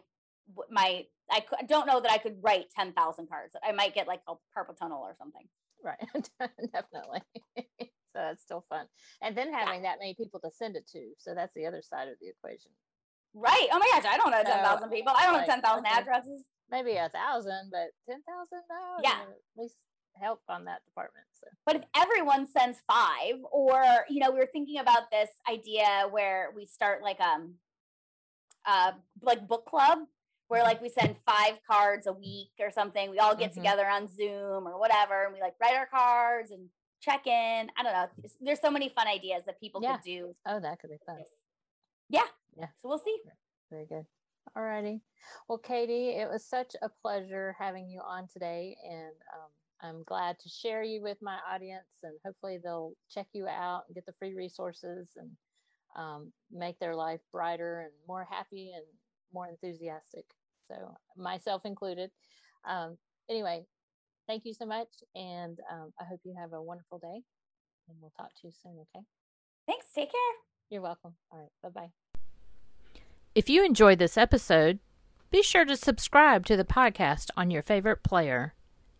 my 0.69 1.05
I 1.31 1.43
don't 1.67 1.85
know 1.85 1.99
that 2.01 2.11
I 2.11 2.17
could 2.17 2.37
write 2.41 2.65
10,000 2.75 3.27
cards. 3.29 3.55
I 3.63 3.71
might 3.71 3.93
get 3.93 4.07
like 4.07 4.21
a 4.27 4.33
carpal 4.57 4.77
tunnel 4.77 5.01
or 5.03 5.15
something. 5.17 5.47
Right. 5.83 5.99
Definitely. 6.73 7.21
so 8.19 8.25
that's 8.25 8.43
still 8.43 8.65
fun. 8.69 8.85
And 9.21 9.35
then 9.35 9.53
having 9.53 9.83
yeah. 9.83 9.91
that 9.91 9.99
many 9.99 10.13
people 10.13 10.39
to 10.41 10.51
send 10.51 10.75
it 10.75 10.87
to. 10.91 11.11
So 11.17 11.33
that's 11.33 11.53
the 11.55 11.65
other 11.65 11.81
side 11.81 12.09
of 12.09 12.15
the 12.19 12.27
equation. 12.27 12.71
Right. 13.33 13.67
Oh 13.71 13.79
my 13.79 13.89
gosh. 13.93 14.11
I 14.11 14.17
don't 14.17 14.31
know 14.31 14.43
10,000 14.43 14.83
so, 14.83 14.89
people. 14.93 15.13
I 15.15 15.23
don't 15.23 15.33
like, 15.33 15.47
know 15.47 15.53
10,000 15.53 15.85
addresses. 15.85 16.45
Maybe 16.69 16.95
a 16.97 17.09
thousand, 17.09 17.71
but 17.71 17.91
10,000 18.07 18.23
no. 18.51 18.99
Yeah. 19.01 19.21
At 19.21 19.61
least 19.61 19.75
help 20.19 20.41
on 20.49 20.65
that 20.65 20.83
department. 20.85 21.25
So. 21.39 21.47
But 21.65 21.77
if 21.77 21.83
everyone 21.95 22.45
sends 22.45 22.79
five, 22.85 23.35
or 23.51 23.81
you 24.09 24.19
know, 24.19 24.31
we 24.31 24.39
were 24.39 24.49
thinking 24.51 24.79
about 24.79 25.09
this 25.11 25.29
idea 25.49 26.07
where 26.09 26.49
we 26.55 26.65
start 26.65 27.01
like 27.01 27.19
um 27.21 27.53
uh 28.65 28.91
like 29.21 29.47
book 29.47 29.65
club 29.65 29.99
where 30.49 30.63
like 30.63 30.81
we 30.81 30.89
send 30.89 31.15
five 31.25 31.59
cards 31.65 32.07
a 32.07 32.11
week 32.11 32.51
or 32.59 32.71
something. 32.71 33.09
We 33.09 33.19
all 33.19 33.35
get 33.35 33.51
mm-hmm. 33.51 33.61
together 33.61 33.87
on 33.87 34.07
Zoom 34.07 34.67
or 34.67 34.77
whatever, 34.77 35.23
and 35.23 35.33
we 35.33 35.39
like 35.39 35.53
write 35.61 35.75
our 35.75 35.85
cards 35.85 36.51
and 36.51 36.67
check 37.01 37.25
in. 37.25 37.69
I 37.77 37.83
don't 37.83 37.93
know. 37.93 38.07
There's 38.41 38.59
so 38.59 38.71
many 38.71 38.89
fun 38.89 39.07
ideas 39.07 39.43
that 39.45 39.59
people 39.59 39.81
yeah. 39.81 39.95
could 39.95 40.03
do. 40.03 40.35
Oh, 40.45 40.59
that 40.59 40.81
could 40.81 40.89
be 40.89 40.97
fun. 41.05 41.17
Yeah. 42.09 42.25
Yeah. 42.57 42.65
So 42.81 42.89
we'll 42.89 42.99
see. 42.99 43.15
Very 43.71 43.85
good. 43.85 44.05
All 44.55 44.63
righty. 44.63 45.01
Well, 45.47 45.59
Katie, 45.59 46.09
it 46.09 46.27
was 46.27 46.43
such 46.43 46.75
a 46.81 46.89
pleasure 46.89 47.55
having 47.59 47.87
you 47.87 48.01
on 48.01 48.27
today, 48.27 48.75
and 48.83 49.13
um, 49.35 49.51
I'm 49.81 50.03
glad 50.03 50.39
to 50.39 50.49
share 50.49 50.81
you 50.81 51.03
with 51.03 51.17
my 51.21 51.37
audience, 51.47 51.85
and 52.01 52.13
hopefully 52.25 52.57
they'll 52.61 52.93
check 53.13 53.27
you 53.33 53.47
out 53.47 53.83
and 53.87 53.93
get 53.93 54.07
the 54.07 54.13
free 54.17 54.33
resources 54.33 55.09
and 55.15 55.29
um, 55.95 56.31
make 56.51 56.79
their 56.79 56.95
life 56.95 57.21
brighter 57.31 57.81
and 57.81 57.91
more 58.07 58.25
happy 58.27 58.71
and 58.75 58.85
more 59.31 59.47
enthusiastic 59.47 60.25
so 60.69 60.95
myself 61.17 61.63
included. 61.65 62.11
Um, 62.67 62.97
anyway, 63.29 63.65
thank 64.27 64.45
you 64.45 64.53
so 64.53 64.65
much, 64.65 64.87
and 65.15 65.59
um, 65.71 65.93
I 65.99 66.05
hope 66.05 66.21
you 66.23 66.33
have 66.39 66.53
a 66.53 66.61
wonderful 66.61 66.99
day, 66.99 67.21
and 67.87 67.97
we'll 67.99 68.13
talk 68.17 68.29
to 68.29 68.47
you 68.47 68.51
soon. 68.63 68.77
Okay. 68.95 69.03
Thanks. 69.67 69.87
Take 69.93 70.11
care. 70.11 70.35
You're 70.69 70.81
welcome. 70.81 71.15
All 71.31 71.39
right. 71.39 71.49
Bye 71.63 71.69
bye. 71.69 71.91
If 73.35 73.49
you 73.49 73.63
enjoyed 73.63 73.99
this 73.99 74.17
episode, 74.17 74.79
be 75.31 75.43
sure 75.43 75.65
to 75.65 75.77
subscribe 75.77 76.47
to 76.47 76.57
the 76.57 76.65
podcast 76.65 77.29
on 77.37 77.51
your 77.51 77.61
favorite 77.61 78.01
player. 78.03 78.55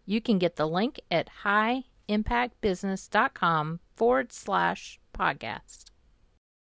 You 0.06 0.22
can 0.22 0.38
get 0.38 0.56
the 0.56 0.68
link 0.68 1.00
at 1.10 1.30
highimpactbusiness.com 1.44 3.80
forward 3.96 4.32
slash 4.32 5.00
podcast. 5.14 5.86